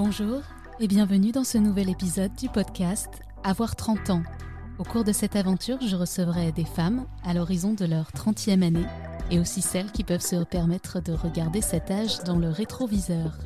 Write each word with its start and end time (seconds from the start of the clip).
Bonjour 0.00 0.42
et 0.78 0.86
bienvenue 0.86 1.32
dans 1.32 1.42
ce 1.42 1.58
nouvel 1.58 1.90
épisode 1.90 2.32
du 2.36 2.48
podcast 2.48 3.08
Avoir 3.42 3.74
30 3.74 4.10
ans. 4.10 4.22
Au 4.78 4.84
cours 4.84 5.02
de 5.02 5.10
cette 5.10 5.34
aventure, 5.34 5.78
je 5.84 5.96
recevrai 5.96 6.52
des 6.52 6.64
femmes 6.64 7.04
à 7.24 7.34
l'horizon 7.34 7.72
de 7.72 7.84
leur 7.84 8.12
30e 8.12 8.62
année 8.62 8.86
et 9.32 9.40
aussi 9.40 9.60
celles 9.60 9.90
qui 9.90 10.04
peuvent 10.04 10.20
se 10.20 10.44
permettre 10.44 11.02
de 11.02 11.12
regarder 11.12 11.60
cet 11.60 11.90
âge 11.90 12.22
dans 12.22 12.38
le 12.38 12.48
rétroviseur. 12.48 13.38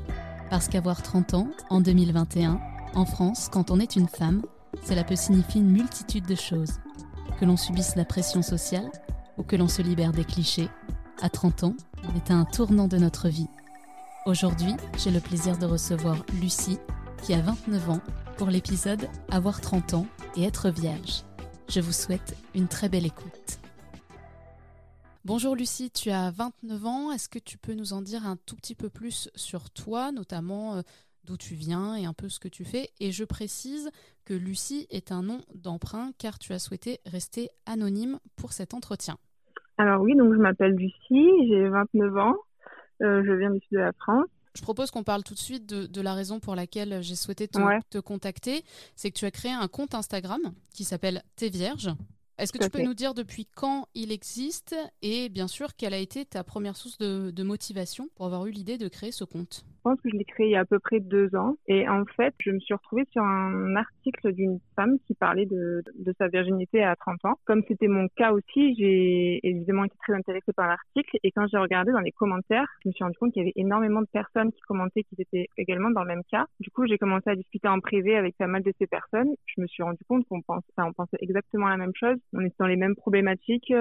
Parce 0.50 0.68
qu'avoir 0.68 1.00
30 1.00 1.32
ans, 1.32 1.48
en 1.70 1.80
2021, 1.80 2.60
en 2.96 3.06
France, 3.06 3.48
quand 3.50 3.70
on 3.70 3.80
est 3.80 3.96
une 3.96 4.08
femme, 4.08 4.42
cela 4.84 5.04
peut 5.04 5.16
signifier 5.16 5.62
une 5.62 5.72
multitude 5.72 6.26
de 6.26 6.34
choses. 6.34 6.80
Que 7.40 7.46
l'on 7.46 7.56
subisse 7.56 7.96
la 7.96 8.04
pression 8.04 8.42
sociale 8.42 8.90
ou 9.38 9.42
que 9.42 9.56
l'on 9.56 9.68
se 9.68 9.80
libère 9.80 10.12
des 10.12 10.26
clichés, 10.26 10.68
à 11.22 11.30
30 11.30 11.64
ans, 11.64 11.76
on 12.06 12.14
est 12.14 12.30
à 12.30 12.34
un 12.34 12.44
tournant 12.44 12.88
de 12.88 12.98
notre 12.98 13.30
vie. 13.30 13.48
Aujourd'hui, 14.24 14.74
j'ai 14.98 15.10
le 15.10 15.18
plaisir 15.18 15.58
de 15.58 15.66
recevoir 15.66 16.24
Lucie, 16.40 16.78
qui 17.24 17.34
a 17.34 17.40
29 17.40 17.90
ans, 17.90 18.00
pour 18.38 18.50
l'épisode 18.50 19.08
Avoir 19.32 19.60
30 19.60 19.94
ans 19.94 20.06
et 20.36 20.44
être 20.44 20.70
vierge. 20.70 21.24
Je 21.68 21.80
vous 21.80 21.90
souhaite 21.90 22.36
une 22.54 22.68
très 22.68 22.88
belle 22.88 23.04
écoute. 23.04 23.58
Bonjour 25.24 25.56
Lucie, 25.56 25.90
tu 25.90 26.10
as 26.10 26.30
29 26.30 26.86
ans. 26.86 27.10
Est-ce 27.10 27.28
que 27.28 27.40
tu 27.40 27.58
peux 27.58 27.74
nous 27.74 27.94
en 27.94 28.00
dire 28.00 28.24
un 28.24 28.36
tout 28.46 28.54
petit 28.54 28.76
peu 28.76 28.88
plus 28.88 29.28
sur 29.34 29.70
toi, 29.70 30.12
notamment 30.12 30.76
euh, 30.76 30.82
d'où 31.24 31.36
tu 31.36 31.54
viens 31.54 31.96
et 31.96 32.04
un 32.04 32.12
peu 32.12 32.28
ce 32.28 32.38
que 32.38 32.48
tu 32.48 32.64
fais? 32.64 32.90
Et 33.00 33.10
je 33.10 33.24
précise 33.24 33.90
que 34.24 34.34
Lucie 34.34 34.86
est 34.90 35.10
un 35.10 35.24
nom 35.24 35.40
d'emprunt 35.52 36.12
car 36.18 36.38
tu 36.38 36.52
as 36.52 36.60
souhaité 36.60 37.00
rester 37.06 37.48
anonyme 37.66 38.20
pour 38.36 38.52
cet 38.52 38.72
entretien. 38.72 39.16
Alors 39.78 40.00
oui, 40.00 40.14
donc 40.14 40.32
je 40.32 40.38
m'appelle 40.38 40.76
Lucie, 40.76 41.48
j'ai 41.48 41.68
29 41.68 42.16
ans. 42.18 42.36
Euh, 43.02 43.22
je 43.24 43.32
viens 43.32 43.50
du 43.50 43.60
sud 43.60 43.72
de 43.72 43.78
la 43.78 43.92
France. 43.92 44.26
Je 44.54 44.62
propose 44.62 44.90
qu'on 44.90 45.02
parle 45.02 45.22
tout 45.22 45.34
de 45.34 45.38
suite 45.38 45.66
de, 45.66 46.00
la 46.02 46.12
raison 46.12 46.38
pour 46.38 46.54
laquelle 46.54 47.02
j'ai 47.02 47.14
souhaité 47.14 47.48
te, 47.48 47.98
contacter. 48.00 48.64
C'est 48.96 49.10
que 49.10 49.18
tu 49.18 49.24
as 49.24 49.30
créé 49.30 49.50
un 49.50 49.66
compte 49.66 49.94
Instagram 49.94 50.40
qui 50.74 50.84
s'appelle 50.84 51.22
T'es 51.36 51.48
Vierge. 51.48 51.90
Est-ce 52.36 52.52
que 52.52 52.58
tu 52.58 52.68
peux 52.68 52.82
nous 52.82 52.94
dire 52.94 53.14
depuis 53.14 53.46
quand 53.46 53.88
il 53.94 54.12
existe 54.12 54.74
et 55.00 55.28
bien 55.28 55.48
sûr 55.48 55.74
quelle 55.76 55.94
a 55.94 55.98
été 55.98 56.26
ta 56.26 56.44
première 56.44 56.76
source 56.76 56.98
de 56.98 57.42
motivation 57.42 58.08
pour 58.14 58.26
avoir 58.26 58.46
eu 58.46 58.50
l'idée 58.50 58.76
de 58.76 58.88
créer 58.88 59.12
ce 59.12 59.24
compte? 59.24 59.64
Pense 59.82 60.00
que 60.00 60.10
je 60.10 60.16
l'ai 60.16 60.24
créé 60.24 60.46
il 60.46 60.52
y 60.52 60.56
a 60.56 60.60
à 60.60 60.64
peu 60.64 60.78
près 60.78 61.00
deux 61.00 61.34
ans. 61.34 61.56
Et 61.66 61.88
en 61.88 62.04
fait, 62.04 62.34
je 62.38 62.50
me 62.50 62.58
suis 62.60 62.74
retrouvée 62.74 63.06
sur 63.10 63.22
un 63.22 63.76
article 63.76 64.32
d'une 64.32 64.58
femme 64.76 64.98
qui 65.06 65.14
parlait 65.14 65.46
de, 65.46 65.82
de 65.98 66.14
sa 66.18 66.28
virginité 66.28 66.82
à 66.82 66.96
30 66.96 67.24
ans. 67.24 67.38
Comme 67.44 67.62
c'était 67.68 67.88
mon 67.88 68.08
cas 68.16 68.32
aussi, 68.32 68.74
j'ai 68.76 69.40
évidemment 69.42 69.84
été 69.84 69.96
très 70.02 70.14
intéressée 70.14 70.52
par 70.52 70.68
l'article. 70.68 71.16
Et 71.22 71.30
quand 71.30 71.46
j'ai 71.50 71.58
regardé 71.58 71.92
dans 71.92 72.00
les 72.00 72.12
commentaires, 72.12 72.66
je 72.82 72.88
me 72.88 72.92
suis 72.92 73.04
rendu 73.04 73.16
compte 73.18 73.32
qu'il 73.32 73.42
y 73.42 73.44
avait 73.44 73.52
énormément 73.56 74.00
de 74.00 74.08
personnes 74.12 74.52
qui 74.52 74.60
commentaient 74.62 75.02
qui 75.02 75.16
étaient 75.18 75.48
également 75.56 75.90
dans 75.90 76.02
le 76.02 76.08
même 76.08 76.22
cas. 76.30 76.46
Du 76.60 76.70
coup, 76.70 76.86
j'ai 76.86 76.98
commencé 76.98 77.30
à 77.30 77.36
discuter 77.36 77.68
en 77.68 77.80
privé 77.80 78.16
avec 78.16 78.36
pas 78.36 78.46
mal 78.46 78.62
de 78.62 78.72
ces 78.78 78.86
personnes. 78.86 79.34
Je 79.46 79.60
me 79.60 79.66
suis 79.66 79.82
rendu 79.82 80.02
compte 80.08 80.26
qu'on 80.28 80.42
pensait, 80.42 80.66
enfin, 80.76 80.88
on 80.88 80.92
pensait 80.92 81.18
exactement 81.20 81.68
la 81.68 81.76
même 81.76 81.92
chose. 81.94 82.16
On 82.32 82.40
était 82.40 82.56
dans 82.58 82.66
les 82.66 82.76
mêmes 82.76 82.96
problématiques. 82.96 83.72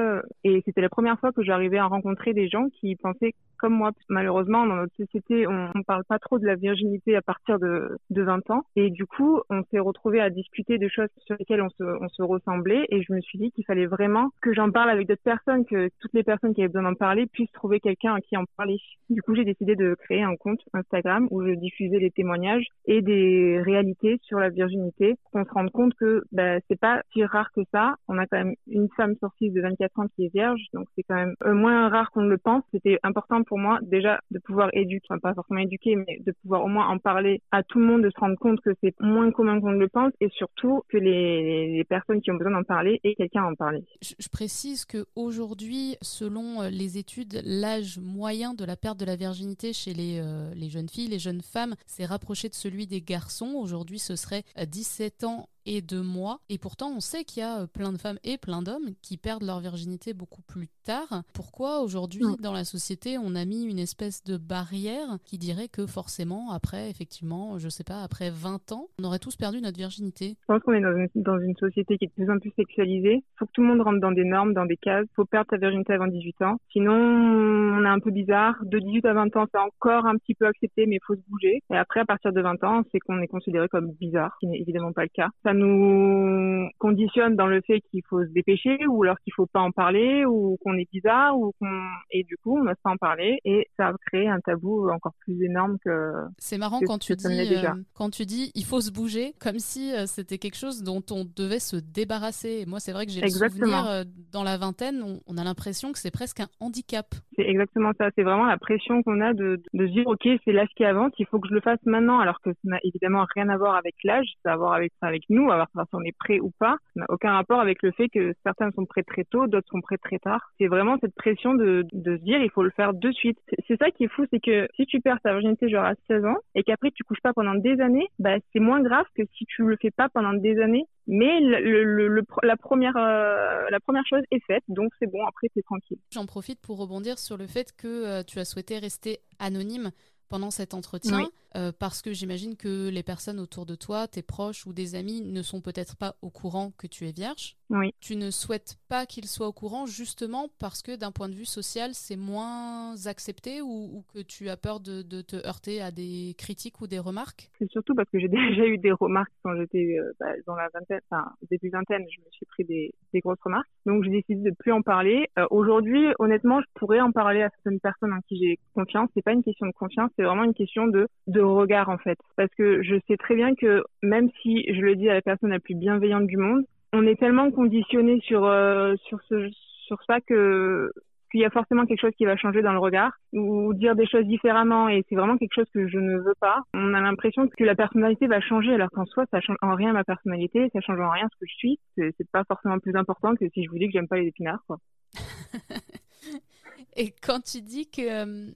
Et 0.44 0.62
c'était 0.66 0.82
la 0.82 0.90
première 0.90 1.20
fois 1.20 1.32
que 1.32 1.44
j'arrivais 1.44 1.78
à 1.78 1.86
rencontrer 1.86 2.34
des 2.34 2.48
gens 2.50 2.68
qui 2.70 2.96
pensaient 2.96 3.34
comme 3.62 3.76
moi. 3.76 3.92
Malheureusement, 4.10 4.66
dans 4.66 4.76
notre 4.76 4.96
société, 4.96 5.48
on, 5.48 5.70
on 5.76 5.84
parle 5.84 6.04
pas 6.04 6.20
trop 6.20 6.40
de 6.40 6.46
la 6.46 6.56
virginité 6.56 7.16
à 7.16 7.22
partir 7.22 7.60
de, 7.60 7.98
de 8.10 8.22
20 8.24 8.50
ans. 8.50 8.64
Et 8.76 8.90
du 8.90 9.06
coup, 9.06 9.40
on 9.50 9.64
s'est 9.70 9.80
retrouvé 9.80 10.20
à 10.20 10.30
discuter 10.30 10.80
de 10.80 10.88
choses 10.88 11.10
sur 11.26 11.36
lesquelles 11.40 11.62
on 11.62 11.70
se, 11.70 12.22
ressemblait. 12.22 12.86
Et 12.90 13.02
je 13.02 13.14
me 13.14 13.22
suis 13.22 13.38
dit 13.38 13.52
qu'il 13.52 13.66
fallait 13.66 13.86
vraiment 13.86 14.30
que 14.42 14.54
j'en 14.54 14.72
parle 14.72 14.90
avec 14.90 15.08
d'autres 15.08 15.24
personnes, 15.24 15.66
que 15.66 15.90
toutes 16.00 16.14
les 16.14 16.24
personnes 16.24 16.54
qui 16.54 16.62
avaient 16.62 16.70
besoin 16.70 16.90
d'en 16.90 16.96
parler 16.96 17.28
puissent 17.28 17.52
trouver 17.52 17.80
quelqu'un 17.80 18.16
à 18.16 18.22
qui 18.22 18.36
en 18.38 18.44
parler. 18.58 18.78
Du 19.10 19.22
coup, 19.22 19.36
j'ai 19.36 19.46
décidé 19.46 19.76
de 19.76 19.96
créer 19.96 20.24
un 20.24 20.36
compte 20.36 20.62
Instagram 20.74 21.28
où 21.32 21.46
je 21.46 21.52
diffusais 21.54 22.00
les 22.00 22.12
témoignages 22.12 22.66
et 22.86 23.02
des 23.02 23.62
réalités 23.64 24.20
sur 24.24 24.40
la 24.40 24.50
virginité 24.50 25.16
pour 25.24 25.32
qu'on 25.32 25.46
se 25.46 25.52
rende 25.52 25.72
compte 25.72 25.94
que 25.96 26.24
bah, 26.32 26.60
c'est 26.68 26.80
pas 26.80 27.02
si 27.14 27.24
rare 27.26 27.52
que 27.56 27.62
ça. 27.72 27.96
On 28.08 28.18
a 28.18 28.26
quand 28.26 28.38
même 28.38 28.56
une 28.68 28.90
femme 28.96 29.16
sur 29.18 29.30
six 29.38 29.52
de 29.52 29.62
24 29.62 30.00
ans 30.00 30.08
qui 30.16 30.26
est 30.26 30.34
vierge, 30.34 30.62
donc 30.74 30.88
c'est 30.96 31.04
quand 31.04 31.16
même 31.16 31.36
euh, 31.46 31.54
moins 31.54 31.90
rare 31.90 32.12
qu'on 32.12 32.22
ne 32.22 32.30
le 32.30 32.38
pense. 32.38 32.64
C'était 32.72 33.00
important 33.04 33.44
pour 33.44 33.51
moi 33.58 33.80
déjà 33.82 34.20
de 34.32 34.40
pouvoir 34.40 34.70
éduquer, 34.74 35.06
enfin 35.10 35.20
pas 35.20 35.34
forcément 35.34 35.60
éduquer, 35.60 35.96
mais 35.96 36.20
de 36.26 36.32
pouvoir 36.42 36.64
au 36.64 36.68
moins 36.68 36.88
en 36.88 36.98
parler 36.98 37.42
à 37.52 37.64
tout 37.64 37.80
le 37.80 37.86
monde, 37.86 38.04
de 38.04 38.10
se 38.10 38.20
rendre 38.20 38.38
compte 38.38 38.60
que 38.62 38.72
c'est 38.82 38.94
moins 39.00 39.32
commun 39.32 39.60
qu'on 39.60 39.72
ne 39.72 39.80
le 39.80 39.90
pense 39.90 40.12
et 40.20 40.30
surtout 40.30 40.82
que 40.90 40.98
les, 40.98 41.84
personnes 41.90 42.22
qui 42.22 42.32
ont 42.32 42.36
besoin 42.36 42.54
d'en 42.54 42.64
parler 42.64 43.00
aient 43.04 43.16
quelqu'un 43.16 43.44
à 43.44 43.48
en 43.48 43.56
parler. 43.56 43.84
Je, 44.02 44.30
précise 44.30 44.86
que 44.86 45.06
aujourd'hui, 45.16 45.98
selon 46.02 46.62
euh, 46.62 46.70
les 46.70 46.98
études, 46.98 47.42
l'âge 47.44 48.00
moyen 48.00 48.54
de 48.54 48.64
la 48.64 48.78
perte 48.78 49.00
de 49.00 49.06
la 49.06 49.16
virginité 49.16 49.74
chez 49.74 49.94
les, 49.94 50.20
euh, 50.20 50.54
les 50.56 50.70
jeunes 50.70 50.88
filles, 50.88 51.10
les 51.10 51.20
jeunes 51.20 51.42
femmes, 51.42 51.76
s'est 51.86 52.06
rapproché 52.06 52.48
de 52.50 52.54
celui 52.54 52.88
des 52.88 53.02
garçons. 53.02 53.56
Aujourd'hui, 53.56 54.00
ce 54.00 54.16
serait 54.16 54.44
17 54.58 55.24
ans 55.26 55.50
et 55.66 55.82
de 55.82 56.00
mois. 56.00 56.40
Et 56.50 56.58
pourtant, 56.58 56.92
on 56.96 57.00
sait 57.00 57.24
qu'il 57.24 57.42
y 57.42 57.46
a 57.46 57.62
euh, 57.62 57.68
plein 57.68 57.92
de 57.92 57.98
femmes 57.98 58.18
et 58.24 58.38
plein 58.38 58.62
d'hommes 58.62 58.92
qui 59.02 59.18
perdent 59.18 59.44
leur 59.44 59.60
virginité 59.60 60.14
beaucoup 60.14 60.42
plus 60.42 60.68
tard. 60.84 61.24
Pourquoi 61.34 61.82
aujourd'hui, 61.82 62.24
dans 62.40 62.54
la 62.54 62.64
société, 62.64 63.18
on 63.18 63.36
a 63.36 63.46
mis 63.46 63.64
une 63.64 63.80
espèce 63.80 64.24
de 64.24 64.38
barrière 64.38 65.18
qui 65.26 65.38
dirait 65.38 65.68
que 65.68 65.86
forcément, 65.86 66.52
après, 66.52 66.90
effectivement, 66.90 67.58
je 67.58 67.70
sais 67.70 67.84
pas, 67.84 68.04
après 68.04 68.30
20 68.30 68.72
ans, 68.72 68.88
on 69.00 69.04
aurait 69.04 69.20
tous 69.20 69.36
perdu 69.36 69.62
notre 69.62 69.78
virginité? 69.78 70.36
Je 70.42 70.46
pense 70.48 70.62
qu'on 70.64 70.74
est 70.74 70.82
dans 70.82 70.96
une, 70.96 71.08
dans 71.16 71.40
une, 71.40 71.56
société 71.56 71.98
qui 71.98 72.06
est 72.06 72.08
de 72.08 72.14
plus 72.14 72.32
en 72.32 72.40
plus 72.40 72.52
sexualisée. 72.56 73.16
Il 73.16 73.38
faut 73.38 73.46
que 73.46 73.52
tout 73.52 73.62
le 73.62 73.68
monde 73.68 73.82
rentre 73.82 74.00
dans 74.00 74.12
des 74.12 74.24
normes, 74.24 74.54
dans 74.54 74.66
des 74.66 74.78
cases. 74.78 75.06
Il 75.12 75.16
faut 75.16 75.26
perdre 75.26 75.48
sa 75.50 75.58
virginité 75.58 75.94
avant 75.94 76.08
18 76.08 76.42
ans. 76.42 76.58
Sinon, 76.72 76.94
on 76.94 77.86
est 77.86 77.90
un 77.90 78.00
peu 78.00 78.10
bizarre. 78.10 78.56
De 78.64 78.80
18 78.80 79.06
à 79.06 79.14
20 79.14 79.36
ans, 79.36 79.46
c'est 79.52 79.60
encore 79.60 80.06
un 80.08 80.16
petit 80.16 80.34
peu 80.34 80.48
accepté, 80.48 80.86
mais 80.88 80.96
il 80.96 81.06
faut 81.06 81.16
se 81.16 81.22
bouger. 81.30 81.62
Et 81.72 81.78
après, 81.78 82.00
à 82.00 82.06
partir 82.06 82.34
de 82.34 82.42
20 82.42 82.64
ans, 82.64 82.82
c'est 82.92 83.00
qu'on 83.00 83.22
est 83.22 83.28
considéré 83.28 83.68
comme 83.68 83.92
bizarre, 83.92 84.34
ce 84.36 84.40
qui 84.40 84.48
n'est 84.48 84.60
évidemment 84.60 84.94
pas 84.94 85.04
le 85.04 85.10
cas 85.14 85.30
ça 85.51 85.51
nous 85.54 86.68
conditionne 86.78 87.36
dans 87.36 87.48
le 87.48 87.62
fait 87.62 87.82
qu'il 87.92 88.02
faut 88.10 88.24
se 88.24 88.30
dépêcher 88.30 88.86
ou 88.88 89.04
alors 89.04 89.20
qu'il 89.20 89.34
faut 89.34 89.46
pas 89.46 89.60
en 89.60 89.72
parler 89.72 90.26
ou 90.26 90.58
qu'on 90.64 90.78
est 90.78 90.90
bizarre 90.92 91.38
ou 91.38 91.54
qu'on 91.60 91.82
et 92.12 92.24
du 92.24 92.38
coup 92.38 92.58
on 92.58 92.64
n'ose 92.64 92.76
pas 92.84 92.92
en 92.92 92.98
parler 92.98 93.40
et 93.46 93.68
ça 93.78 93.88
a 93.88 93.94
créé 94.08 94.28
un 94.28 94.40
tabou 94.40 94.90
encore 94.90 95.14
plus 95.20 95.42
énorme 95.44 95.78
que 95.84 96.14
c'est 96.38 96.58
marrant 96.58 96.80
quand 96.86 97.00
tu 97.00 97.16
dis 97.16 97.56
euh, 97.56 97.70
quand 97.94 98.10
tu 98.10 98.26
dis 98.26 98.52
il 98.56 98.66
faut 98.66 98.82
se 98.82 98.92
bouger 98.92 99.34
comme 99.40 99.60
si 99.60 99.94
euh, 99.94 100.06
c'était 100.06 100.38
quelque 100.38 100.58
chose 100.58 100.84
dont 100.84 101.04
on 101.12 101.26
devait 101.36 101.60
se 101.60 101.76
débarrasser. 101.76 102.66
Moi 102.68 102.80
c'est 102.80 102.92
vrai 102.92 103.06
que 103.06 103.12
j'ai 103.12 103.22
le 103.22 103.30
souvenir 103.30 103.88
euh, 103.88 104.04
dans 104.32 104.44
la 104.44 104.58
vingtaine 104.58 105.04
on, 105.28 105.38
a 105.38 105.44
l'impression 105.44 105.92
que 105.92 106.00
c'est 106.00 106.12
presque 106.12 106.40
un 106.40 106.48
handicap. 106.60 107.08
C'est 107.36 107.48
exactement 107.48 107.92
ça. 107.98 108.10
C'est 108.16 108.24
vraiment 108.24 108.46
la 108.46 108.58
pression 108.58 109.02
qu'on 109.04 109.22
a 109.22 109.34
de, 109.34 109.62
de, 109.74 109.88
se 109.88 109.92
dire 109.92 110.08
ok 110.08 110.28
c'est 110.46 110.52
l'âge 110.52 110.70
qui 110.76 110.84
avance 110.84 111.12
il 111.18 111.26
faut 111.26 111.40
que 111.40 111.48
je 111.48 111.54
le 111.54 111.62
fasse 111.62 111.80
maintenant 111.86 112.20
alors 112.20 112.40
que 112.42 112.52
ça 112.52 112.60
n'a 112.64 112.80
évidemment 112.84 113.26
rien 113.36 113.50
à 113.50 113.58
voir 113.58 113.76
avec 113.76 113.96
l'âge 114.04 114.28
ça 114.44 114.52
a 114.52 114.54
à 114.54 114.58
voir 114.58 114.74
avec 114.74 114.92
avec 115.02 115.24
nous 115.30 115.41
nous, 115.42 115.52
à 115.52 115.68
si 115.74 115.96
on 115.96 116.02
est 116.02 116.16
prêt 116.18 116.40
ou 116.40 116.52
pas, 116.60 116.78
n'a 116.96 117.06
aucun 117.10 117.34
rapport 117.34 117.60
avec 117.60 117.82
le 117.82 117.92
fait 117.92 118.10
que 118.10 118.34
certains 118.44 118.72
sont 118.72 118.86
prêts 118.86 119.04
très 119.04 119.24
tôt, 119.24 119.48
d'autres 119.48 119.70
sont 119.70 119.82
prêts 119.82 119.98
très 119.98 120.20
tard. 120.20 120.52
C'est 120.60 120.68
vraiment 120.68 120.98
cette 121.02 121.16
pression 121.16 121.54
de, 121.54 121.86
de 121.92 122.18
se 122.18 122.22
dire 122.22 122.42
il 122.42 122.50
faut 122.52 122.64
le 122.64 122.70
faire 122.72 122.94
de 122.94 123.12
suite. 123.12 123.38
C'est 123.68 123.78
ça 123.78 123.92
qui 123.92 124.06
est 124.06 124.08
fou, 124.08 124.26
c'est 124.32 124.40
que 124.40 124.68
si 124.76 124.86
tu 124.86 125.00
perds 125.00 125.20
ta 125.22 125.32
virginité 125.32 125.70
genre 125.70 125.86
à 125.86 125.94
16 126.08 126.26
ans 126.26 126.38
et 126.56 126.64
qu'après 126.64 126.92
tu 126.92 127.04
couches 127.04 127.22
pas 127.22 127.34
pendant 127.34 127.56
des 127.56 127.80
années, 127.82 128.08
bah 128.20 128.36
c'est 128.54 128.60
moins 128.60 128.82
grave 128.82 129.06
que 129.16 129.24
si 129.38 129.46
tu 129.46 129.64
le 129.64 129.78
fais 129.82 129.92
pas 129.92 130.10
pendant 130.10 130.34
des 130.34 130.60
années. 130.62 130.86
Mais 131.08 131.40
le, 131.40 131.84
le, 131.84 132.24
la 132.44 132.58
première 132.58 132.96
euh, 132.96 133.66
la 133.70 133.80
première 133.80 134.06
chose 134.06 134.22
est 134.32 134.44
faite, 134.46 134.64
donc 134.68 134.92
c'est 135.00 135.12
bon. 135.12 135.26
Après 135.26 135.48
c'est 135.54 135.64
tranquille. 135.64 135.98
J'en 136.12 136.26
profite 136.26 136.62
pour 136.62 136.78
rebondir 136.78 137.18
sur 137.18 137.38
le 137.38 137.48
fait 137.48 137.74
que 137.76 137.88
euh, 137.88 138.24
tu 138.24 138.40
as 138.40 138.46
souhaité 138.46 138.78
rester 138.78 139.20
anonyme 139.40 139.92
pendant 140.30 140.50
cet 140.50 140.74
entretien, 140.74 141.28
euh, 141.56 141.72
parce 141.78 142.02
que 142.02 142.14
j'imagine 142.14 142.56
que 142.56 142.90
les 142.90 143.04
personnes 143.04 143.40
autour 143.40 143.66
de 143.66 143.76
toi, 143.76 144.08
tes 144.08 144.22
proches 144.22 144.66
ou 144.66 144.74
des 144.74 144.96
amis, 144.96 145.22
ne 145.22 145.42
sont 145.42 145.62
peut-être 145.62 145.98
pas 145.98 146.16
au 146.22 146.30
courant 146.30 146.72
que 146.78 146.88
tu 146.88 147.08
es 147.08 147.12
vierge. 147.12 147.56
Oui. 147.70 147.94
Tu 148.02 148.16
ne 148.18 148.32
souhaites 148.32 148.78
pas 148.90 149.06
qu'ils 149.06 149.28
soient 149.28 149.48
au 149.48 149.54
courant 149.54 149.86
justement 149.86 150.50
parce 150.60 150.82
que 150.82 150.98
d'un 150.98 151.12
point 151.12 151.30
de 151.30 151.34
vue 151.34 151.46
social, 151.46 151.92
c'est 151.94 152.18
moins 152.18 152.96
accepté 153.06 153.62
ou, 153.62 154.04
que 154.14 154.20
tu 154.20 154.50
as 154.50 154.58
peur 154.58 154.80
de, 154.80 155.02
te 155.22 155.36
heurter 155.48 155.82
à 155.82 155.92
des 155.92 156.36
critiques 156.38 156.82
ou 156.82 156.88
des 156.88 157.00
remarques? 157.00 157.50
C'est 157.60 157.70
surtout 157.72 157.96
parce 157.96 158.10
que 158.10 158.20
j'ai 158.20 158.28
déjà 158.28 158.66
eu 158.66 158.78
des 158.78 158.92
remarques 158.92 159.32
quand 159.44 159.56
j'étais 159.56 159.98
euh, 160.00 160.12
bah, 160.20 160.34
dans 160.46 160.56
la 160.56 160.68
vingtaine, 160.74 161.00
enfin 161.10 161.32
début 161.50 161.70
vingtaine, 161.70 162.06
je 162.10 162.20
me 162.20 162.32
suis 162.32 162.46
pris 162.46 162.66
des, 162.66 162.94
grosses 163.22 163.42
remarques. 163.42 163.70
Donc 163.86 164.04
j'ai 164.04 164.10
décidé 164.10 164.50
de 164.50 164.56
plus 164.58 164.72
en 164.72 164.82
parler. 164.82 165.28
Euh, 165.38 165.46
aujourd'hui, 165.50 166.08
honnêtement, 166.20 166.60
je 166.62 166.66
pourrais 166.76 167.00
en 167.00 167.12
parler 167.12 167.42
à 167.44 167.50
certaines 167.50 167.80
personnes 167.80 168.14
en 168.14 168.22
qui 168.28 168.38
j'ai 168.38 168.60
confiance. 168.74 169.10
C'est 169.14 169.24
pas 169.24 169.34
une 169.34 169.44
question 169.44 169.68
de 169.68 169.74
confiance, 169.74 170.12
c'est 170.18 170.24
vraiment 170.24 170.44
une 170.44 170.54
question 170.54 170.88
de, 170.88 171.08
de 171.28 171.41
regard 171.44 171.90
en 171.90 171.98
fait. 171.98 172.18
Parce 172.36 172.54
que 172.58 172.82
je 172.84 172.96
sais 173.08 173.18
très 173.18 173.36
bien 173.36 173.56
que 173.56 173.84
même 174.02 174.30
si 174.42 174.66
je 174.74 174.82
le 174.82 174.96
dis 174.96 175.10
à 175.10 175.14
la 175.14 175.22
personne 175.22 175.50
la 175.50 175.60
plus 175.60 175.76
bienveillante 175.76 176.28
du 176.28 176.38
monde, 176.38 176.64
on 176.94 177.06
est 177.06 177.20
tellement 177.20 177.52
conditionné 177.52 178.20
sur, 178.22 178.46
euh, 178.46 178.96
sur, 179.08 179.20
sur 179.28 180.04
ça 180.06 180.20
que 180.22 180.92
qu'il 181.32 181.40
y 181.40 181.46
a 181.46 181.50
forcément 181.50 181.86
quelque 181.86 182.02
chose 182.02 182.16
qui 182.18 182.26
va 182.26 182.36
changer 182.36 182.62
dans 182.62 182.74
le 182.74 182.80
regard 182.80 183.14
ou 183.32 183.74
dire 183.74 183.96
des 183.96 184.06
choses 184.06 184.26
différemment 184.26 184.90
et 184.90 185.04
c'est 185.08 185.16
vraiment 185.16 185.38
quelque 185.38 185.56
chose 185.56 185.70
que 185.74 185.88
je 185.88 185.98
ne 185.98 186.18
veux 186.18 186.36
pas. 186.40 186.60
On 186.74 186.94
a 186.94 187.00
l'impression 187.00 187.48
que 187.48 187.64
la 187.64 187.74
personnalité 187.74 188.28
va 188.28 188.42
changer 188.42 188.74
alors 188.74 188.90
qu'en 188.92 189.06
soi 189.06 189.26
ça 189.32 189.40
change 189.40 189.56
en 189.62 189.74
rien 189.74 189.94
ma 189.94 190.04
personnalité, 190.04 190.70
ça 190.74 190.82
change 190.82 191.00
en 191.00 191.10
rien 191.10 191.28
ce 191.32 191.38
que 191.40 191.50
je 191.50 191.56
suis. 191.56 191.80
C'est 191.96 192.32
pas 192.32 192.44
forcément 192.44 192.80
plus 192.80 192.96
important 192.96 193.34
que 193.36 193.48
si 193.54 193.64
je 193.64 193.70
vous 193.70 193.78
dis 193.78 193.86
que 193.86 193.94
j'aime 193.94 194.10
pas 194.10 194.18
les 194.18 194.28
épinards 194.28 194.64
quoi. 194.68 194.78
et 196.98 197.14
quand 197.24 197.40
tu 197.40 197.62
dis 197.62 197.90
que 197.90 198.02
euh, 198.02 198.52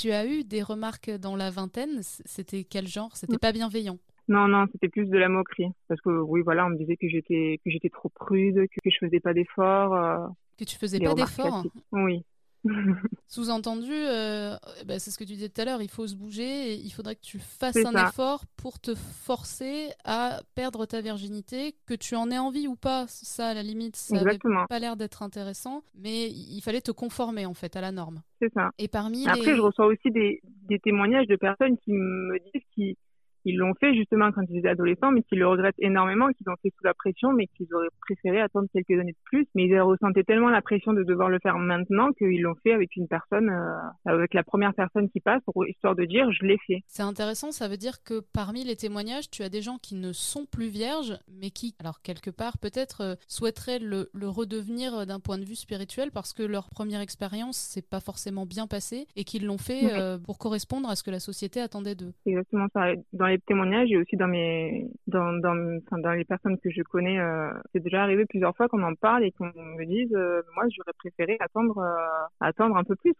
Tu 0.00 0.10
as 0.10 0.26
eu 0.26 0.42
des 0.42 0.62
remarques 0.62 1.10
dans 1.10 1.36
la 1.36 1.50
vingtaine? 1.50 2.00
C'était 2.02 2.64
quel 2.64 2.88
genre? 2.88 3.16
C'était 3.16 3.38
pas 3.38 3.52
bienveillant? 3.52 3.98
Non, 4.26 4.48
non, 4.48 4.66
c'était 4.72 4.88
plus 4.88 5.06
de 5.06 5.16
la 5.16 5.28
moquerie. 5.28 5.70
Parce 5.86 6.00
que 6.00 6.08
oui, 6.08 6.40
voilà, 6.42 6.66
on 6.66 6.70
me 6.70 6.76
disait 6.76 6.96
que 6.96 7.08
j'étais 7.08 7.60
que 7.64 7.70
j'étais 7.70 7.90
trop 7.90 8.08
prude, 8.08 8.56
que, 8.56 8.90
je 8.90 8.98
faisais 8.98 9.20
pas 9.20 9.34
d'efforts. 9.34 9.94
Euh, 9.94 10.26
que 10.58 10.64
tu 10.64 10.76
faisais 10.76 10.98
pas 10.98 11.14
d'efforts? 11.14 11.64
Oui. 11.92 12.24
Sous-entendu, 13.28 13.92
euh, 13.92 14.56
bah, 14.86 14.98
c'est 14.98 15.10
ce 15.10 15.18
que 15.18 15.24
tu 15.24 15.32
disais 15.34 15.48
tout 15.48 15.60
à 15.60 15.64
l'heure, 15.64 15.82
il 15.82 15.90
faut 15.90 16.06
se 16.06 16.14
bouger, 16.14 16.72
et 16.72 16.74
il 16.74 16.90
faudrait 16.90 17.16
que 17.16 17.22
tu 17.22 17.38
fasses 17.38 17.76
un 17.84 18.08
effort 18.08 18.44
pour 18.56 18.80
te 18.80 18.94
forcer 18.94 19.88
à 20.04 20.40
perdre 20.54 20.86
ta 20.86 21.00
virginité, 21.00 21.74
que 21.86 21.94
tu 21.94 22.16
en 22.16 22.30
aies 22.30 22.38
envie 22.38 22.66
ou 22.66 22.76
pas, 22.76 23.06
ça 23.08 23.48
à 23.48 23.54
la 23.54 23.62
limite, 23.62 23.96
ça 23.96 24.16
n'avait 24.16 24.38
pas 24.68 24.78
l'air 24.78 24.96
d'être 24.96 25.22
intéressant, 25.22 25.82
mais 25.94 26.30
il 26.30 26.60
fallait 26.62 26.80
te 26.80 26.92
conformer 26.92 27.46
en 27.46 27.54
fait 27.54 27.76
à 27.76 27.80
la 27.80 27.92
norme. 27.92 28.22
C'est 28.40 28.52
ça. 28.52 28.70
Et 28.78 28.88
parmi 28.88 29.26
Après, 29.28 29.54
je 29.54 29.60
reçois 29.60 29.86
aussi 29.86 30.10
des, 30.10 30.40
des 30.68 30.78
témoignages 30.78 31.26
de 31.26 31.36
personnes 31.36 31.76
qui 31.78 31.92
me 31.92 32.38
disent 32.52 32.62
qu'ils 32.74 32.96
ils 33.44 33.56
l'ont 33.56 33.74
fait 33.74 33.94
justement 33.94 34.32
quand 34.32 34.42
ils 34.48 34.58
étaient 34.58 34.68
adolescents, 34.68 35.10
mais 35.10 35.22
qu'ils 35.22 35.38
le 35.38 35.46
regrettent 35.46 35.78
énormément, 35.78 36.28
qu'ils 36.32 36.48
ont 36.48 36.56
fait 36.62 36.72
sous 36.76 36.84
la 36.84 36.94
pression, 36.94 37.32
mais 37.32 37.46
qu'ils 37.46 37.72
auraient 37.74 37.88
préféré 38.00 38.40
attendre 38.40 38.68
quelques 38.72 38.98
années 38.98 39.12
de 39.12 39.24
plus. 39.24 39.46
Mais 39.54 39.64
ils 39.64 39.80
ressentaient 39.80 40.24
tellement 40.24 40.50
la 40.50 40.62
pression 40.62 40.92
de 40.92 41.02
devoir 41.02 41.28
le 41.28 41.38
faire 41.42 41.58
maintenant 41.58 42.12
qu'ils 42.12 42.40
l'ont 42.40 42.54
fait 42.62 42.72
avec 42.72 42.96
une 42.96 43.08
personne, 43.08 43.50
euh, 43.50 43.76
avec 44.06 44.34
la 44.34 44.42
première 44.42 44.74
personne 44.74 45.08
qui 45.10 45.20
passe, 45.20 45.42
pour, 45.44 45.66
histoire 45.66 45.94
de 45.94 46.04
dire 46.04 46.30
je 46.32 46.46
l'ai 46.46 46.58
fait. 46.66 46.82
C'est 46.86 47.02
intéressant, 47.02 47.52
ça 47.52 47.68
veut 47.68 47.76
dire 47.76 48.02
que 48.02 48.20
parmi 48.32 48.64
les 48.64 48.76
témoignages, 48.76 49.30
tu 49.30 49.42
as 49.42 49.48
des 49.48 49.62
gens 49.62 49.78
qui 49.78 49.94
ne 49.94 50.12
sont 50.12 50.46
plus 50.46 50.68
vierges, 50.68 51.18
mais 51.40 51.50
qui, 51.50 51.74
alors 51.80 52.00
quelque 52.02 52.30
part, 52.30 52.58
peut-être 52.58 53.02
euh, 53.02 53.14
souhaiteraient 53.28 53.78
le, 53.78 54.08
redevenir 54.24 54.94
euh, 54.94 55.04
d'un 55.04 55.20
point 55.20 55.38
de 55.38 55.44
vue 55.44 55.54
spirituel 55.54 56.10
parce 56.10 56.32
que 56.32 56.42
leur 56.42 56.70
première 56.70 57.00
expérience 57.00 57.56
s'est 57.56 57.82
pas 57.82 58.00
forcément 58.00 58.46
bien 58.46 58.66
passée 58.66 59.06
et 59.16 59.24
qu'ils 59.24 59.44
l'ont 59.44 59.58
fait 59.58 59.84
pour 60.24 60.38
correspondre 60.38 60.88
à 60.88 60.96
ce 60.96 61.02
que 61.02 61.10
la 61.10 61.20
société 61.20 61.60
attendait 61.60 61.94
d'eux. 61.94 62.12
Exactement 62.26 62.66
ça. 62.72 62.92
Dans 63.12 63.26
témoignages 63.42 63.90
et 63.90 63.96
aussi 63.96 64.16
dans 64.16 64.26
les 64.26 66.24
personnes 66.24 66.58
que 66.58 66.70
je 66.70 66.82
connais 66.82 67.18
euh, 67.18 67.50
c'est 67.72 67.82
déjà 67.82 68.02
arrivé 68.02 68.24
plusieurs 68.26 68.56
fois 68.56 68.68
qu'on 68.68 68.82
en 68.82 68.94
parle 68.94 69.24
et 69.24 69.32
qu'on 69.32 69.46
me 69.46 69.84
dise 69.84 70.12
euh, 70.14 70.42
moi 70.54 70.64
j'aurais 70.76 70.92
préféré 70.98 71.36
attendre 71.40 71.78
euh, 71.78 72.26
attendre 72.40 72.76
un 72.76 72.84
peu 72.84 72.96
plus 72.96 73.14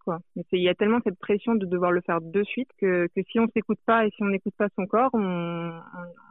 il 0.52 0.62
y 0.62 0.69
a 0.69 0.75
tellement 0.75 1.00
cette 1.05 1.19
pression 1.19 1.55
de 1.55 1.66
devoir 1.66 1.93
le 1.93 2.00
faire 2.00 2.20
de 2.20 2.43
suite 2.44 2.69
que, 2.78 3.06
que 3.14 3.20
si 3.31 3.38
on 3.38 3.49
s'écoute 3.49 3.78
pas 3.87 4.06
et 4.06 4.11
si 4.11 4.22
on 4.22 4.26
n'écoute 4.26 4.55
pas 4.56 4.69
son 4.76 4.87
corps 4.87 5.11
on, 5.14 5.81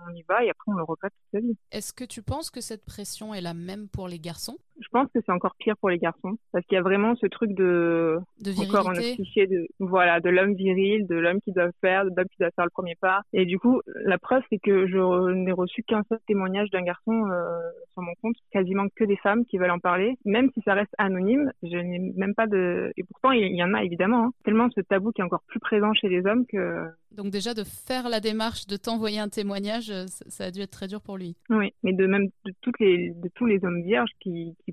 on, 0.08 0.14
y 0.14 0.24
va 0.28 0.44
et 0.44 0.50
après 0.50 0.72
on 0.72 0.76
le 0.76 0.84
regrette 0.84 1.14
toute 1.14 1.40
sa 1.42 1.46
vie. 1.46 1.58
Est-ce 1.72 1.94
que 1.94 2.04
tu 2.04 2.22
penses 2.22 2.50
que 2.50 2.62
cette 2.62 2.86
pression 2.86 3.34
est 3.34 3.42
la 3.42 3.54
même 3.54 3.88
pour 3.88 4.08
les 4.08 4.20
garçons? 4.20 4.58
Je 4.84 4.90
pense 4.92 5.08
que 5.14 5.20
c'est 5.26 5.32
encore 5.32 5.56
pire 5.58 5.78
pour 5.78 5.90
les 5.90 5.98
garçons 5.98 6.38
parce 6.52 6.66
qu'il 6.66 6.76
y 6.76 6.80
a 6.80 6.84
vraiment 6.84 7.16
ce 7.16 7.28
truc 7.28 7.54
de, 7.54 8.20
de 8.42 8.52
encore 8.62 8.90
un 8.90 8.94
cliché 8.94 9.48
de 9.48 9.68
voilà 9.80 10.20
de 10.20 10.30
l'homme 10.30 10.54
viril 10.54 11.08
de 11.08 11.16
l'homme 11.16 11.40
qui 11.42 11.52
doit 11.52 11.70
faire 11.82 12.06
de 12.06 12.12
l'homme 12.16 12.28
qui 12.30 12.38
doit 12.40 12.52
faire 12.56 12.66
le 12.66 12.72
premier 12.72 12.96
pas 12.96 13.22
et 13.34 13.46
du 13.46 13.60
coup 13.60 13.82
la 14.06 14.18
preuve, 14.18 14.44
c'est 14.50 14.60
que 14.60 14.88
je 14.88 15.32
n'ai 15.34 15.52
reçu 15.52 15.84
qu'un 15.84 16.04
seul 16.10 16.20
témoignage 16.28 16.70
d'un 16.72 16.82
garçon 16.82 17.26
euh, 17.30 17.60
sur 17.94 18.02
mon 18.02 18.14
compte, 18.22 18.36
quasiment 18.52 18.88
que 18.96 19.04
des 19.04 19.18
femmes 19.18 19.46
qui 19.46 19.58
veulent 19.58 19.72
en 19.72 19.80
parler, 19.80 20.18
même 20.26 20.50
si 20.54 20.62
ça 20.66 20.74
reste 20.74 20.94
anonyme. 20.98 21.52
Je 21.62 21.78
n'ai 21.78 22.00
même 22.16 22.34
pas 22.36 22.48
de. 22.48 22.92
Et 22.98 23.04
pourtant, 23.04 23.32
il 23.32 23.56
y 23.56 23.64
en 23.64 23.74
a 23.74 23.84
évidemment. 23.84 24.26
Hein. 24.26 24.32
Tellement 24.44 24.70
ce 24.76 24.82
tabou 24.82 25.12
qui 25.12 25.22
est 25.22 25.26
encore 25.26 25.44
plus 25.48 25.60
présent 25.60 25.94
chez 25.94 26.10
les 26.10 26.26
hommes 26.26 26.46
que 26.46 26.88
donc 27.14 27.30
déjà 27.30 27.54
de 27.54 27.64
faire 27.64 28.10
la 28.10 28.20
démarche 28.20 28.66
de 28.66 28.76
t'envoyer 28.76 29.20
un 29.20 29.30
témoignage, 29.30 29.92
euh, 29.92 30.06
ça 30.08 30.46
a 30.46 30.52
dû 30.52 30.62
être 30.62 30.72
très 30.72 30.88
dur 30.88 31.00
pour 31.00 31.18
lui. 31.18 31.36
Oui, 31.50 31.72
mais 31.84 31.94
de 31.94 32.08
même 32.08 32.30
de 32.46 32.54
toutes 32.62 32.80
les 32.80 33.12
de 33.12 33.30
tous 33.36 33.46
les 33.46 33.64
hommes 33.64 33.84
vierges 33.84 34.10
qui 34.20 34.56
qui, 34.66 34.73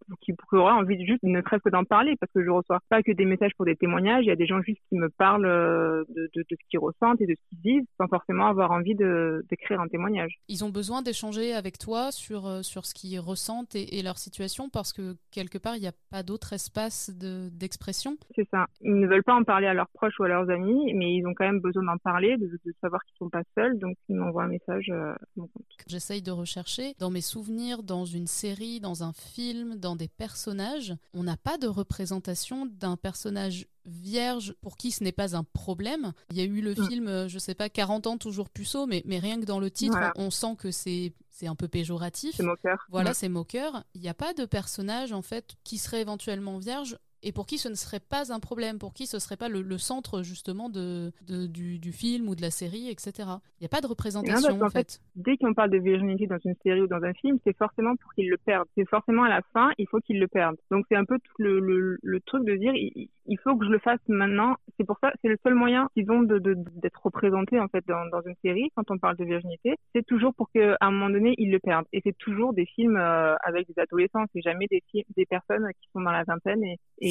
qui 0.19 0.33
auraient 0.51 0.73
envie 0.73 0.97
de 0.97 1.05
juste 1.05 1.23
ne 1.23 1.41
serait-ce 1.41 1.63
que 1.63 1.69
d'en 1.69 1.83
parler 1.83 2.15
parce 2.19 2.31
que 2.33 2.43
je 2.43 2.49
reçois 2.49 2.79
pas 2.89 3.01
que 3.03 3.11
des 3.11 3.25
messages 3.25 3.51
pour 3.55 3.65
des 3.65 3.75
témoignages, 3.75 4.25
il 4.25 4.27
y 4.27 4.31
a 4.31 4.35
des 4.35 4.47
gens 4.47 4.61
juste 4.61 4.81
qui 4.89 4.97
me 4.97 5.09
parlent 5.09 5.45
euh, 5.45 6.03
de, 6.09 6.29
de, 6.35 6.41
de 6.49 6.57
ce 6.59 6.69
qu'ils 6.69 6.79
ressentent 6.79 7.21
et 7.21 7.27
de 7.27 7.35
ce 7.35 7.49
qu'ils 7.49 7.61
disent 7.61 7.87
sans 7.99 8.07
forcément 8.07 8.47
avoir 8.47 8.71
envie 8.71 8.95
d'écrire 8.95 9.79
un 9.79 9.87
témoignage. 9.87 10.39
Ils 10.47 10.63
ont 10.63 10.69
besoin 10.69 11.01
d'échanger 11.01 11.53
avec 11.53 11.77
toi 11.77 12.11
sur 12.11 12.47
euh, 12.47 12.61
sur 12.61 12.85
ce 12.85 12.93
qu'ils 12.93 13.19
ressentent 13.19 13.75
et, 13.75 13.97
et, 13.97 14.03
leur 14.03 14.17
situation 14.17 14.69
parce 14.69 14.93
que 14.93 15.15
quelque 15.31 15.57
part 15.57 15.75
il 15.75 15.81
n'y 15.81 15.87
a 15.87 15.93
pas 16.09 16.23
d'autre 16.23 16.53
espace 16.53 17.11
d'expression. 17.51 18.17
C'est 18.35 18.47
ça. 18.49 18.65
Ils 18.81 18.99
ne 18.99 19.07
veulent 19.07 19.23
pas 19.23 19.35
en 19.35 19.43
parler 19.43 19.67
à 19.67 19.73
leurs 19.73 19.89
proches 19.89 20.19
ou 20.19 20.23
à 20.23 20.27
leurs 20.27 20.49
amis, 20.49 20.93
mais 20.93 21.13
ils 21.13 21.25
ont 21.25 21.33
quand 21.33 21.45
même 21.45 21.59
besoin 21.59 21.83
d'en 21.83 21.97
parler 21.97 22.37
de, 22.37 22.49
savoir 22.81 23.03
qu'ils 23.05 23.17
sont 23.17 23.29
pas 23.29 23.43
seuls, 23.55 23.77
donc 23.79 23.95
ils 24.09 24.15
m'envoient 24.15 24.43
un 24.43 24.47
message 24.47 24.89
euh, 24.89 25.13
J'essaye 25.87 26.21
de 26.21 26.31
rechercher 26.31 26.93
dans 26.99 27.09
mes 27.09 27.21
souvenirs, 27.21 27.83
dans 27.83 28.05
une 28.05 28.27
série, 28.27 28.79
dans 28.79 29.03
un 29.03 29.13
film, 29.13 29.75
dans 29.75 29.95
des 29.95 30.00
personnages. 30.07 30.95
On 31.13 31.23
n'a 31.23 31.37
pas 31.37 31.57
de 31.57 31.67
représentation 31.67 32.65
d'un 32.65 32.97
personnage 32.97 33.67
vierge 33.85 34.53
pour 34.61 34.77
qui 34.77 34.91
ce 34.91 35.03
n'est 35.03 35.11
pas 35.11 35.35
un 35.35 35.43
problème. 35.43 36.13
Il 36.29 36.37
y 36.37 36.41
a 36.41 36.43
eu 36.43 36.61
le 36.61 36.71
mm. 36.71 36.87
film, 36.87 37.07
euh, 37.07 37.27
je 37.27 37.39
sais 37.39 37.55
pas, 37.55 37.69
40 37.69 38.07
ans 38.07 38.17
toujours 38.17 38.49
puceau, 38.49 38.85
mais, 38.85 39.01
mais 39.05 39.19
rien 39.19 39.39
que 39.39 39.45
dans 39.45 39.59
le 39.59 39.71
titre, 39.71 39.97
on, 40.15 40.29
sent 40.29 40.55
que 40.57 40.71
c'est 40.71 41.13
c'est 41.29 41.47
un 41.47 41.55
peu 41.55 41.67
péjoratif. 41.67 42.35
C'est 42.35 42.43
moqueur. 42.43 42.85
Voilà, 42.89 43.13
c'est 43.13 43.29
moqueur. 43.29 43.83
Il 43.95 44.01
n'y 44.01 44.09
a 44.09 44.13
pas 44.13 44.33
de 44.33 44.45
personnage 44.45 45.11
en 45.11 45.21
fait 45.21 45.55
qui 45.63 45.77
serait 45.77 46.01
éventuellement 46.01 46.59
vierge 46.59 46.97
et 47.23 47.31
pour 47.31 47.45
qui 47.45 47.57
ce 47.57 47.69
ne 47.69 47.75
serait 47.75 47.99
pas 47.99 48.33
un 48.33 48.39
problème, 48.39 48.79
pour 48.79 48.93
qui 48.93 49.05
ce 49.05 49.19
serait 49.19 49.37
pas 49.37 49.49
le, 49.49 49.77
centre 49.77 50.21
justement 50.21 50.69
de, 50.69 51.11
du, 51.27 51.79
du, 51.79 51.91
film 51.91 52.27
ou 52.29 52.35
de 52.35 52.41
la 52.41 52.51
série, 52.51 52.89
etc. 52.89 53.11
Il 53.59 53.61
n'y 53.61 53.65
a 53.65 53.69
pas 53.69 53.81
de 53.81 53.87
représentation 53.87 54.61
en, 54.61 54.69
fait. 54.69 54.99
Dès 55.15 55.37
qu'on 55.37 55.53
parle 55.53 55.71
de 55.71 55.77
virginité 55.77 56.27
dans 56.27 56.37
une 56.43 56.55
série 56.63 56.81
ou 56.81 56.87
dans 56.87 57.03
un 57.03 57.13
film, 57.13 57.37
c'est 57.43 57.55
forcément 57.55 57.95
pour 57.95 58.13
qu'ils 58.13 58.29
le 58.29 58.37
perdent. 58.37 58.67
C'est 58.75 58.87
forcément 58.87 59.23
à 59.23 59.29
la 59.29 59.41
fin, 59.53 59.71
il 59.77 59.87
faut 59.87 59.99
qu'ils 59.99 60.19
le 60.19 60.27
perdent. 60.27 60.57
Donc 60.69 60.85
c'est 60.89 60.95
un 60.95 61.05
peu 61.05 61.17
tout 61.19 61.33
le, 61.39 61.59
le, 61.59 61.97
le, 62.01 62.19
truc 62.21 62.45
de 62.45 62.55
dire, 62.55 62.73
il, 62.75 63.09
il, 63.25 63.39
faut 63.39 63.55
que 63.55 63.65
je 63.65 63.71
le 63.71 63.79
fasse 63.79 63.99
maintenant. 64.07 64.55
C'est 64.77 64.85
pour 64.85 64.97
ça, 64.99 65.11
c'est 65.21 65.29
le 65.29 65.37
seul 65.43 65.55
moyen 65.55 65.87
qu'ils 65.93 66.11
ont 66.11 66.21
de, 66.23 66.39
d'être 66.39 67.01
représentés 67.03 67.59
en 67.59 67.67
fait 67.67 67.83
dans, 67.87 68.05
dans, 68.11 68.21
une 68.21 68.35
série 68.43 68.71
quand 68.75 68.89
on 68.91 68.97
parle 68.97 69.17
de 69.17 69.25
virginité. 69.25 69.75
C'est 69.95 70.05
toujours 70.05 70.33
pour 70.35 70.51
qu'à 70.51 70.77
un 70.81 70.91
moment 70.91 71.09
donné, 71.09 71.35
ils 71.37 71.51
le 71.51 71.59
perdent. 71.59 71.85
Et 71.93 72.01
c'est 72.03 72.17
toujours 72.17 72.53
des 72.53 72.65
films 72.65 72.97
euh, 72.97 73.35
avec 73.43 73.67
des 73.67 73.79
adolescents. 73.79 74.25
C'est 74.33 74.41
jamais 74.41 74.67
des, 74.69 74.83
des 75.15 75.25
personnes 75.25 75.67
qui 75.81 75.89
sont 75.93 76.01
dans 76.01 76.11
la 76.11 76.23
vingtaine 76.23 76.63
et 76.63 76.79
et, 77.01 77.10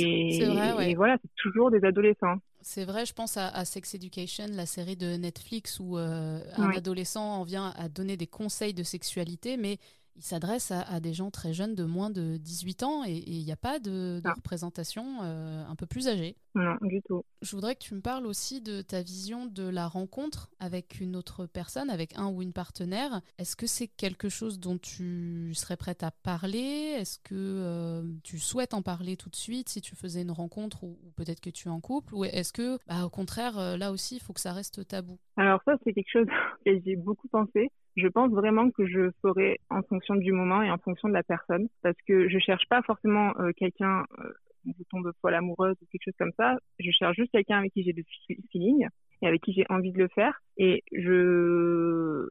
voilà, 0.97 1.17
c'est 1.23 1.31
toujours 1.37 1.71
des 1.71 1.85
adolescents. 1.85 2.37
C'est 2.63 2.85
vrai, 2.85 3.07
je 3.07 3.15
pense 3.15 3.37
à, 3.39 3.65
Sex 3.65 3.95
Education, 3.95 4.47
la 4.51 4.67
série 4.67 4.97
de 4.97 5.17
Netflix 5.17 5.81
où 5.81 5.97
euh, 5.97 6.41
un 6.57 6.71
adolescent 6.71 7.41
en 7.41 7.43
vient 7.43 7.73
à 7.77 7.89
donner 7.89 8.19
des 8.19 8.27
conseils 8.27 8.75
de 8.75 8.83
sexualité, 8.83 9.57
mais 9.57 9.79
il 10.17 10.23
s'adresse 10.23 10.71
à, 10.71 11.01
des 11.01 11.13
gens 11.13 11.31
très 11.31 11.53
jeunes 11.53 11.75
de 11.75 11.85
moins 11.85 12.11
de 12.11 12.37
18 12.37 12.83
ans 12.83 13.05
et 13.05 13.23
il 13.27 13.45
n'y 13.45 13.53
a 13.53 13.57
pas 13.57 13.79
de, 13.79 14.21
représentation 14.37 15.21
euh, 15.23 15.65
un 15.67 15.75
peu 15.77 15.87
plus 15.87 16.09
âgée. 16.09 16.37
Non, 16.55 16.77
du 16.83 17.01
tout. 17.03 17.25
Je 17.43 17.55
voudrais 17.55 17.75
que 17.75 17.81
tu 17.81 17.95
me 17.95 18.01
parles 18.01 18.27
aussi 18.27 18.61
de 18.61 18.83
ta 18.83 19.03
vision 19.03 19.47
de 19.47 19.69
la 19.69 19.87
rencontre 19.87 20.51
avec 20.59 21.01
une 21.01 21.17
autre 21.17 21.47
personne, 21.47 21.91
avec 21.91 22.17
un 22.17 22.29
ou 22.29 22.43
une 22.43 22.53
partenaire. 22.53 23.21
Est-ce 23.39 23.57
que 23.57 23.67
c'est 23.67 23.87
quelque 23.87 24.29
chose 24.29 24.59
dont 24.59 24.77
tu 24.77 25.53
serais 25.55 25.77
prête 25.77 26.03
à 26.03 26.11
parler? 26.11 26.97
Est-ce 26.99 27.19
que 27.21 27.35
euh, 27.35 28.03
tu 28.25 28.39
souhaites 28.39 28.75
en 28.75 28.83
parler 28.83 29.17
tout 29.17 29.31
de 29.31 29.37
suite 29.37 29.69
si 29.69 29.81
tu 29.81 29.95
faisais 29.95 30.23
une 30.23 30.33
rencontre 30.33 30.85
ou, 30.85 30.99
peut-être 31.17 31.41
que 31.41 31.51
tu 31.51 31.69
es 31.69 31.71
en 31.71 31.81
couple? 31.81 32.15
Ou 32.15 32.25
est-ce 32.25 32.53
que, 32.53 32.79
bah, 32.87 33.05
au 33.05 33.11
contraire, 33.11 33.59
euh, 33.59 33.77
là 33.77 33.93
aussi, 33.93 34.17
il 34.17 34.21
faut 34.21 34.33
que 34.33 34.41
ça 34.41 34.53
reste 34.53 34.87
tabou? 34.87 35.19
Alors 35.37 35.61
ça, 35.65 35.77
c'est 35.85 35.93
quelque 35.93 36.11
chose 36.11 36.27
que 36.67 36.73
j'ai 36.85 36.97
beaucoup 36.97 37.29
pensé. 37.29 37.71
Je 37.97 38.07
pense 38.09 38.31
vraiment 38.31 38.71
que 38.71 38.87
je 38.87 39.11
ferai 39.23 39.59
en 39.69 39.83
fonction 39.83 40.15
du 40.15 40.33
moment 40.33 40.63
et 40.63 40.71
en 40.71 40.79
fonction 40.79 41.09
de 41.09 41.15
la 41.15 41.23
personne, 41.23 41.69
parce 41.83 41.97
que 42.07 42.29
je 42.29 42.39
cherche 42.39 42.67
pas 42.69 42.83
forcément 42.83 43.33
euh, 43.41 43.53
quelqu'un 43.57 44.05
euh, 44.21 44.33
je 44.67 44.85
tombe 44.91 45.11
folle 45.21 45.35
amoureuse 45.35 45.77
ou 45.81 45.87
quelque 45.91 46.05
chose 46.05 46.17
comme 46.19 46.33
ça. 46.37 46.57
Je 46.79 46.91
cherche 46.91 47.17
juste 47.17 47.33
quelqu'un 47.33 47.59
avec 47.59 47.73
qui 47.73 47.83
j'ai 47.83 47.93
de 47.93 48.05
feeling 48.53 48.87
et 49.23 49.27
avec 49.27 49.43
qui 49.43 49.53
j'ai 49.53 49.67
envie 49.69 49.93
de 49.93 49.99
le 49.99 50.09
faire. 50.09 50.41
Et 50.57 50.83
je, 50.93 52.29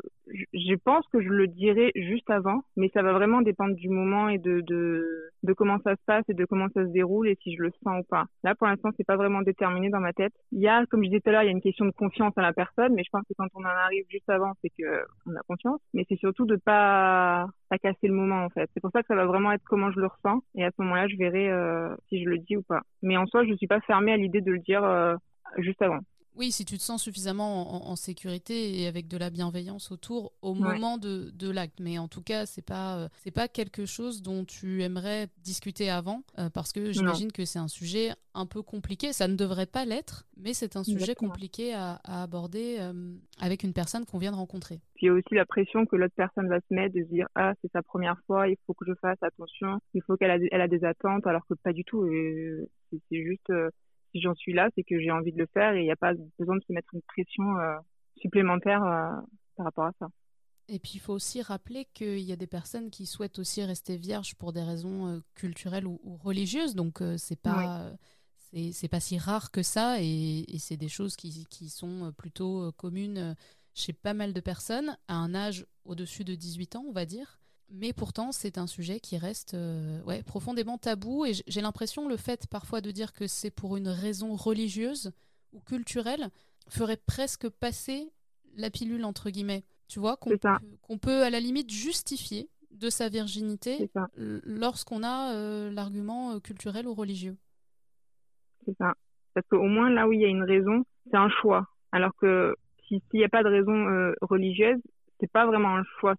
je 0.53 0.75
pense 0.75 1.05
que 1.07 1.19
je 1.19 1.29
le 1.29 1.47
dirai 1.47 1.91
juste 1.95 2.29
avant, 2.29 2.61
mais 2.77 2.91
ça 2.93 3.01
va 3.01 3.11
vraiment 3.13 3.41
dépendre 3.41 3.73
du 3.73 3.89
moment 3.89 4.29
et 4.29 4.37
de, 4.37 4.61
de, 4.61 5.31
de 5.41 5.53
comment 5.53 5.79
ça 5.83 5.95
se 5.95 6.01
passe 6.05 6.25
et 6.29 6.35
de 6.35 6.45
comment 6.45 6.67
ça 6.75 6.85
se 6.85 6.91
déroule 6.91 7.27
et 7.27 7.37
si 7.41 7.55
je 7.55 7.63
le 7.63 7.71
sens 7.83 8.01
ou 8.01 8.03
pas. 8.07 8.25
Là, 8.43 8.53
pour 8.53 8.67
l'instant, 8.67 8.89
c'est 8.97 9.05
pas 9.05 9.15
vraiment 9.15 9.41
déterminé 9.41 9.89
dans 9.89 9.99
ma 9.99 10.13
tête. 10.13 10.33
Il 10.51 10.59
y 10.59 10.67
a, 10.67 10.85
comme 10.85 11.03
je 11.03 11.09
disais 11.09 11.21
tout 11.21 11.29
à 11.29 11.33
l'heure, 11.33 11.43
il 11.43 11.47
y 11.47 11.49
a 11.49 11.53
une 11.53 11.61
question 11.61 11.85
de 11.85 11.91
confiance 11.91 12.37
à 12.37 12.41
la 12.41 12.53
personne, 12.53 12.93
mais 12.93 13.03
je 13.03 13.09
pense 13.11 13.23
que 13.27 13.33
quand 13.37 13.47
on 13.55 13.61
en 13.61 13.65
arrive 13.65 14.05
juste 14.09 14.29
avant, 14.29 14.53
c'est 14.61 14.69
que 14.69 15.05
on 15.25 15.35
a 15.35 15.41
confiance. 15.47 15.79
Mais 15.95 16.05
c'est 16.07 16.19
surtout 16.19 16.45
de 16.45 16.55
pas, 16.55 17.47
pas 17.69 17.77
casser 17.79 18.07
le 18.07 18.13
moment, 18.13 18.43
en 18.43 18.49
fait. 18.49 18.69
C'est 18.73 18.79
pour 18.79 18.91
ça 18.91 19.01
que 19.01 19.07
ça 19.07 19.15
va 19.15 19.25
vraiment 19.25 19.51
être 19.51 19.63
comment 19.65 19.91
je 19.91 19.99
le 19.99 20.07
ressens. 20.07 20.41
Et 20.55 20.63
à 20.63 20.69
ce 20.69 20.81
moment-là, 20.83 21.07
je 21.07 21.17
verrai 21.17 21.49
euh, 21.49 21.95
si 22.09 22.23
je 22.23 22.29
le 22.29 22.37
dis 22.37 22.57
ou 22.57 22.61
pas. 22.61 22.81
Mais 23.01 23.17
en 23.17 23.25
soi, 23.25 23.43
je 23.45 23.53
suis 23.55 23.67
pas 23.67 23.81
fermée 23.81 24.11
à 24.11 24.17
l'idée 24.17 24.41
de 24.41 24.51
le 24.51 24.59
dire 24.59 24.83
euh, 24.83 25.15
juste 25.57 25.81
avant. 25.81 25.99
Oui, 26.39 26.53
si 26.53 26.63
tu 26.63 26.77
te 26.77 26.81
sens 26.81 27.03
suffisamment 27.03 27.89
en, 27.89 27.97
sécurité 27.97 28.79
et 28.79 28.87
avec 28.87 29.09
de 29.09 29.17
la 29.17 29.29
bienveillance 29.29 29.91
autour 29.91 30.31
au 30.41 30.53
moment 30.53 30.97
de, 30.97 31.31
de 31.31 31.51
l'acte. 31.51 31.81
Mais 31.81 31.97
en 31.97 32.07
tout 32.07 32.21
cas, 32.21 32.45
c'est 32.45 32.65
pas 32.65 32.97
euh, 32.97 33.09
c'est 33.17 33.31
pas 33.31 33.49
quelque 33.49 33.85
chose 33.85 34.21
dont 34.21 34.45
tu 34.45 34.81
aimerais 34.81 35.27
discuter 35.43 35.89
avant, 35.89 36.23
euh, 36.37 36.49
parce 36.49 36.71
que 36.71 36.93
j'imagine 36.93 37.33
que 37.33 37.43
c'est 37.43 37.59
un 37.59 37.67
sujet 37.67 38.11
un 38.33 38.45
peu 38.45 38.61
compliqué. 38.61 39.11
Ça 39.11 39.27
ne 39.27 39.35
devrait 39.35 39.65
pas 39.65 39.83
l'être, 39.83 40.27
mais 40.37 40.53
c'est 40.53 40.77
un 40.77 40.85
sujet 40.85 41.13
compliqué 41.13 41.73
à, 41.73 41.99
aborder 42.05 42.77
euh, 42.79 42.93
avec 43.41 43.63
une 43.63 43.73
personne 43.73 44.05
qu'on 44.05 44.17
vient 44.17 44.31
de 44.31 44.37
rencontrer. 44.37 44.79
Puis 44.95 45.07
il 45.07 45.07
y 45.07 45.09
a 45.09 45.13
aussi 45.13 45.35
la 45.35 45.45
pression 45.45 45.85
que 45.85 45.97
l'autre 45.97 46.15
personne 46.15 46.47
va 46.47 46.61
se 46.61 46.73
mettre 46.73 46.95
de 46.95 47.03
se 47.03 47.09
dire 47.09 47.27
ah 47.35 47.51
c'est 47.61 47.71
sa 47.73 47.83
première 47.83 48.17
fois, 48.27 48.47
il 48.47 48.55
faut 48.65 48.73
que 48.73 48.85
je 48.87 48.93
fasse 49.01 49.21
attention, 49.21 49.81
il 49.93 50.01
faut 50.03 50.15
qu'elle 50.15 50.31
a, 50.31 50.37
elle 50.51 50.61
a 50.61 50.69
des 50.69 50.85
attentes, 50.85 51.27
alors 51.27 51.45
que 51.49 51.53
pas 51.55 51.73
du 51.73 51.83
tout. 51.83 52.07
C'est 52.91 53.23
juste 53.25 53.51
si 54.11 54.21
j'en 54.21 54.35
suis 54.35 54.53
là, 54.53 54.69
c'est 54.75 54.83
que 54.83 54.99
j'ai 54.99 55.11
envie 55.11 55.31
de 55.31 55.37
le 55.37 55.47
faire 55.53 55.73
et 55.73 55.81
il 55.81 55.83
n'y 55.83 55.91
a 55.91 55.95
pas 55.95 56.13
besoin 56.37 56.57
de 56.57 56.63
se 56.63 56.73
mettre 56.73 56.93
une 56.93 57.01
pression 57.01 57.43
supplémentaire 58.17 58.81
par 59.55 59.65
rapport 59.65 59.85
à 59.85 59.91
ça. 59.99 60.07
Et 60.67 60.77
puis 60.77 60.93
il 60.95 60.99
faut 60.99 61.13
aussi 61.13 61.41
rappeler 61.41 61.85
qu'il 61.93 62.19
y 62.19 62.31
a 62.31 62.35
des 62.35 62.47
personnes 62.47 62.91
qui 62.91 63.05
souhaitent 63.05 63.39
aussi 63.39 63.63
rester 63.63 63.97
vierges 63.97 64.35
pour 64.35 64.53
des 64.53 64.61
raisons 64.61 65.21
culturelles 65.33 65.87
ou, 65.87 65.99
religieuses, 66.23 66.75
donc 66.75 67.01
c'est 67.17 67.41
pas 67.41 67.91
c'est 68.51 68.87
pas 68.87 68.99
si 68.99 69.17
rare 69.17 69.51
que 69.51 69.61
ça 69.61 69.97
et, 70.01 70.45
c'est 70.57 70.77
des 70.77 70.89
choses 70.89 71.15
qui, 71.15 71.45
qui, 71.49 71.69
sont 71.69 72.11
plutôt 72.17 72.71
communes 72.73 73.35
chez 73.73 73.93
pas 73.93 74.13
mal 74.13 74.33
de 74.33 74.39
personnes 74.41 74.97
à 75.07 75.15
un 75.15 75.33
âge 75.35 75.65
au-dessus 75.85 76.23
de 76.23 76.35
18 76.35 76.75
ans, 76.75 76.85
on 76.87 76.91
va 76.91 77.05
dire. 77.05 77.38
Mais 77.71 77.93
pourtant, 77.93 78.31
c'est 78.31 78.57
un 78.57 78.67
sujet 78.67 78.99
qui 78.99 79.17
reste 79.17 79.53
euh, 79.53 80.01
ouais, 80.03 80.23
profondément 80.23 80.77
tabou. 80.77 81.25
Et 81.25 81.33
j'ai 81.47 81.61
l'impression 81.61 82.07
le 82.07 82.17
fait 82.17 82.47
parfois 82.47 82.81
de 82.81 82.91
dire 82.91 83.13
que 83.13 83.27
c'est 83.27 83.51
pour 83.51 83.77
une 83.77 83.89
raison 83.89 84.35
religieuse 84.35 85.11
ou 85.53 85.59
culturelle 85.59 86.29
ferait 86.67 86.97
presque 86.97 87.47
passer 87.49 88.11
la 88.55 88.69
pilule, 88.69 89.05
entre 89.05 89.29
guillemets. 89.29 89.63
Tu 89.87 89.99
vois, 89.99 90.17
qu'on 90.17 90.31
peut, 90.31 90.39
peut, 91.01 91.23
à 91.23 91.29
la 91.29 91.39
limite 91.39 91.71
justifier 91.71 92.49
de 92.71 92.89
sa 92.89 93.09
virginité 93.09 93.89
lorsqu'on 94.15 95.03
a 95.03 95.33
euh, 95.33 95.71
l'argument 95.71 96.33
euh, 96.33 96.39
culturel 96.39 96.87
ou 96.87 96.93
religieux. 96.93 97.37
C'est 98.65 98.77
ça. 98.77 98.93
Parce 99.33 99.47
qu'au 99.47 99.63
moins, 99.63 99.89
là 99.89 100.07
où 100.07 100.13
il 100.13 100.21
y 100.21 100.25
a 100.25 100.27
une 100.27 100.43
raison, 100.43 100.83
c'est 101.09 101.17
un 101.17 101.29
choix. 101.29 101.67
Alors 101.91 102.15
que 102.15 102.55
s'il 102.87 103.01
n'y 103.13 103.23
a 103.23 103.29
pas 103.29 103.43
de 103.43 103.49
raison 103.49 104.13
religieuse, 104.21 104.79
c'est 105.19 105.31
pas 105.31 105.45
vraiment 105.45 105.77
un 105.77 105.83
choix. 105.99 106.15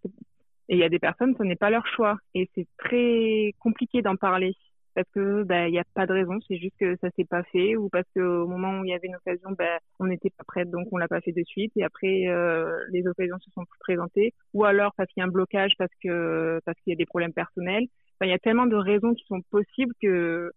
Et 0.70 0.74
il 0.74 0.78
y 0.78 0.84
a 0.84 0.88
des 0.88 1.00
personnes, 1.00 1.34
ce 1.36 1.42
n'est 1.42 1.56
pas 1.56 1.68
leur 1.68 1.84
choix. 1.88 2.16
Et 2.32 2.48
c'est 2.54 2.66
très 2.78 3.54
compliqué 3.58 4.02
d'en 4.02 4.14
parler 4.14 4.54
parce 4.94 5.08
que 5.12 5.42
bah 5.44 5.68
il 5.68 5.72
n'y 5.72 5.78
a 5.78 5.84
pas 5.94 6.06
de 6.06 6.12
raison, 6.12 6.38
c'est 6.46 6.58
juste 6.58 6.76
que 6.78 6.96
ça 7.00 7.10
s'est 7.16 7.24
pas 7.24 7.42
fait 7.44 7.76
ou 7.76 7.88
parce 7.88 8.06
qu'au 8.14 8.46
moment 8.46 8.80
où 8.80 8.84
il 8.84 8.90
y 8.90 8.94
avait 8.94 9.08
une 9.08 9.16
occasion, 9.16 9.50
bah, 9.56 9.78
on 9.98 10.06
n'était 10.06 10.30
pas 10.30 10.44
prête 10.44 10.70
donc 10.70 10.88
on 10.92 10.96
l'a 10.96 11.08
pas 11.08 11.20
fait 11.20 11.32
de 11.32 11.42
suite 11.44 11.72
et 11.76 11.84
après 11.84 12.26
euh, 12.28 12.70
les 12.90 13.06
occasions 13.06 13.38
se 13.40 13.50
sont 13.52 13.64
présentées 13.80 14.32
ou 14.52 14.64
alors 14.64 14.92
parce 14.96 15.08
qu'il 15.12 15.20
y 15.20 15.24
a 15.24 15.26
un 15.26 15.30
blocage 15.30 15.72
parce 15.78 15.92
que 16.02 16.60
parce 16.64 16.78
qu'il 16.80 16.92
y 16.92 16.94
a 16.94 16.96
des 16.96 17.06
problèmes 17.06 17.32
personnels. 17.32 17.86
Il 18.22 18.28
y 18.28 18.32
a 18.32 18.38
tellement 18.38 18.66
de 18.66 18.76
raisons 18.76 19.14
qui 19.14 19.24
sont 19.26 19.42
possibles 19.50 19.94
que 20.00 20.52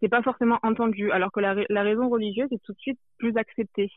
c'est 0.00 0.08
pas 0.08 0.22
forcément 0.22 0.58
entendu 0.62 1.12
alors 1.12 1.30
que 1.30 1.40
la, 1.40 1.54
la 1.68 1.82
raison 1.82 2.08
religieuse 2.08 2.48
est 2.52 2.62
tout 2.64 2.72
de 2.72 2.78
suite 2.78 2.98
plus 3.18 3.36
acceptée. 3.36 3.90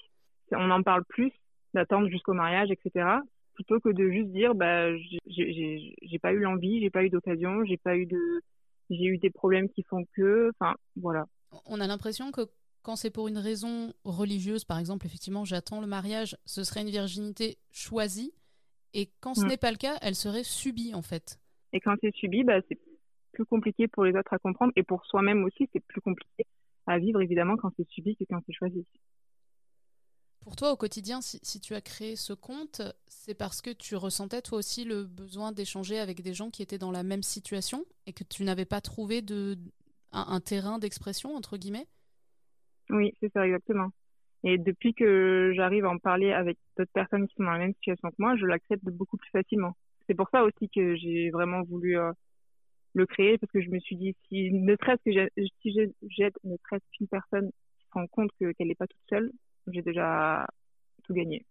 On 0.51 0.69
en 0.69 0.83
parle 0.83 1.05
plus 1.05 1.31
d'attendre 1.73 2.09
jusqu'au 2.09 2.33
mariage, 2.33 2.69
etc 2.71 3.19
plutôt 3.59 3.81
que 3.81 3.89
de 3.89 4.09
juste 4.09 4.29
dire 4.29 4.55
bah 4.55 4.95
j'ai 5.27 6.19
pas 6.21 6.31
eu 6.31 6.39
l'envie, 6.39 6.79
j'ai 6.79 6.89
pas 6.89 7.03
eu 7.03 7.09
d'occasion, 7.09 7.65
j'ai 7.65 7.75
pas 7.75 7.97
eu 7.97 8.05
de 8.05 8.41
j'ai 8.89 9.03
eu 9.03 9.17
des 9.17 9.29
problèmes 9.29 9.67
qui 9.67 9.83
font 9.83 10.05
que 10.13 10.49
enfin 10.57 10.75
voilà. 10.95 11.25
On 11.65 11.81
a 11.81 11.87
l'impression 11.87 12.31
que 12.31 12.41
quand 12.83 12.95
c'est 12.95 13.11
pour 13.11 13.27
une 13.27 13.37
raison 13.37 13.93
religieuse, 14.05 14.63
par 14.63 14.79
exemple, 14.79 15.05
effectivement, 15.05 15.43
j'attends 15.43 15.81
le 15.81 15.87
mariage, 15.87 16.37
ce 16.45 16.63
serait 16.63 16.83
une 16.83 16.89
virginité 16.89 17.57
choisie, 17.69 18.31
et 18.93 19.09
quand 19.19 19.33
ce 19.33 19.43
mm. 19.43 19.49
n'est 19.49 19.57
pas 19.57 19.71
le 19.71 19.77
cas, 19.77 19.97
elle 20.01 20.15
serait 20.15 20.45
subie 20.45 20.95
en 20.95 21.01
fait. 21.01 21.37
Et 21.73 21.81
quand 21.81 21.95
c'est 21.99 22.15
subi, 22.15 22.45
bah, 22.45 22.61
c'est 22.69 22.79
plus 23.33 23.45
compliqué 23.45 23.89
pour 23.89 24.05
les 24.05 24.15
autres 24.15 24.31
à 24.31 24.39
comprendre, 24.39 24.71
et 24.77 24.83
pour 24.83 25.05
soi-même 25.05 25.43
aussi, 25.43 25.67
c'est 25.73 25.81
plus 25.81 25.99
compliqué 25.99 26.45
à 26.87 26.97
vivre 26.97 27.21
évidemment 27.21 27.57
quand 27.57 27.73
c'est 27.75 27.89
subi 27.89 28.15
que 28.15 28.23
quand 28.23 28.39
c'est 28.45 28.53
choisi. 28.53 28.85
Pour 30.41 30.55
toi, 30.55 30.71
au 30.71 30.77
quotidien, 30.77 31.19
si, 31.21 31.59
tu 31.59 31.75
as 31.75 31.81
créé 31.81 32.15
ce 32.15 32.33
compte, 32.33 32.81
c'est 33.07 33.35
parce 33.35 33.61
que 33.61 33.71
tu 33.71 33.95
ressentais 33.95 34.41
toi 34.41 34.59
aussi 34.59 34.85
le 34.85 35.03
besoin 35.03 35.51
d'échanger 35.51 35.99
avec 35.99 36.21
des 36.21 36.33
gens 36.33 36.49
qui 36.49 36.61
étaient 36.61 36.77
dans 36.77 36.91
la 36.91 37.03
même 37.03 37.23
situation 37.23 37.85
et 38.07 38.13
que 38.13 38.23
tu 38.23 38.43
n'avais 38.43 38.65
pas 38.65 38.79
trouvé 38.79 39.21
de, 39.21 39.57
un, 40.11 40.39
terrain 40.39 40.79
d'expression, 40.79 41.35
entre 41.35 41.57
guillemets? 41.57 41.87
Oui, 42.89 43.13
c'est 43.19 43.31
ça, 43.33 43.45
exactement. 43.45 43.89
Et 44.43 44.57
depuis 44.57 44.93
que 44.93 45.51
j'arrive 45.55 45.85
à 45.85 45.89
en 45.89 45.97
parler 45.97 46.31
avec 46.31 46.57
d'autres 46.77 46.91
personnes 46.93 47.27
qui 47.27 47.35
sont 47.35 47.43
dans 47.43 47.51
la 47.51 47.59
même 47.59 47.73
situation 47.73 48.09
que 48.09 48.15
moi, 48.17 48.37
je 48.37 48.45
l'accepte 48.45 48.85
beaucoup 48.85 49.17
plus 49.17 49.29
facilement. 49.31 49.75
C'est 50.07 50.15
pour 50.15 50.29
ça 50.29 50.43
aussi 50.43 50.69
que 50.69 50.95
j'ai 50.95 51.29
vraiment 51.29 51.63
voulu 51.63 51.97
euh, 51.97 52.11
le 52.93 53.05
créer, 53.05 53.37
parce 53.37 53.51
que 53.51 53.61
je 53.61 53.69
me 53.69 53.79
suis 53.79 53.97
dit, 53.97 54.15
si 54.27 54.51
ne 54.51 54.75
serait-ce 54.77 55.03
que 55.03 55.29
si 55.61 55.73
j'aide 55.73 56.33
ne 56.45 56.55
serait-ce 56.63 56.85
qu'une 56.93 57.07
personne 57.07 57.51
qui 57.77 57.85
se 57.85 57.91
rend 57.91 58.07
compte 58.07 58.31
qu'elle 58.39 58.67
n'est 58.67 58.75
pas 58.75 58.87
toute 58.87 58.97
seule, 59.09 59.31
j'ai 59.73 59.81
déjà 59.81 60.47
tout 61.03 61.13
gagné. 61.13 61.45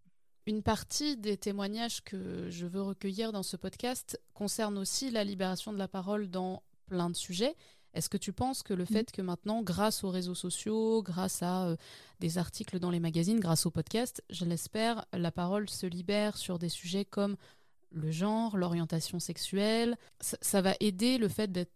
Une 0.45 0.63
partie 0.63 1.15
des 1.17 1.37
témoignages 1.37 2.03
que 2.03 2.49
je 2.49 2.65
veux 2.65 2.81
recueillir 2.81 3.31
dans 3.31 3.43
ce 3.43 3.55
podcast 3.55 4.19
concerne 4.33 4.77
aussi 4.77 5.11
la 5.11 5.23
libération 5.23 5.71
de 5.71 5.77
la 5.77 5.87
parole 5.87 6.29
dans 6.29 6.63
plein 6.87 7.09
de 7.09 7.15
sujets. 7.15 7.55
Est-ce 7.93 8.09
que 8.09 8.17
tu 8.17 8.33
penses 8.33 8.63
que 8.63 8.73
le 8.73 8.83
mm. 8.83 8.87
fait 8.87 9.11
que 9.11 9.21
maintenant, 9.21 9.61
grâce 9.61 10.03
aux 10.03 10.09
réseaux 10.09 10.35
sociaux, 10.35 11.03
grâce 11.03 11.43
à 11.43 11.67
euh, 11.67 11.75
des 12.19 12.37
articles 12.37 12.79
dans 12.79 12.91
les 12.91 12.99
magazines, 12.99 13.39
grâce 13.39 13.65
au 13.65 13.71
podcast, 13.71 14.23
je 14.29 14.45
l'espère, 14.45 15.05
la 15.13 15.31
parole 15.31 15.69
se 15.69 15.85
libère 15.85 16.37
sur 16.37 16.59
des 16.59 16.69
sujets 16.69 17.05
comme 17.05 17.35
le 17.91 18.11
genre, 18.11 18.57
l'orientation 18.57 19.19
sexuelle, 19.19 19.97
ça 20.19 20.61
va 20.61 20.75
aider 20.79 21.17
le 21.17 21.27
fait 21.27 21.51
d'être 21.51 21.71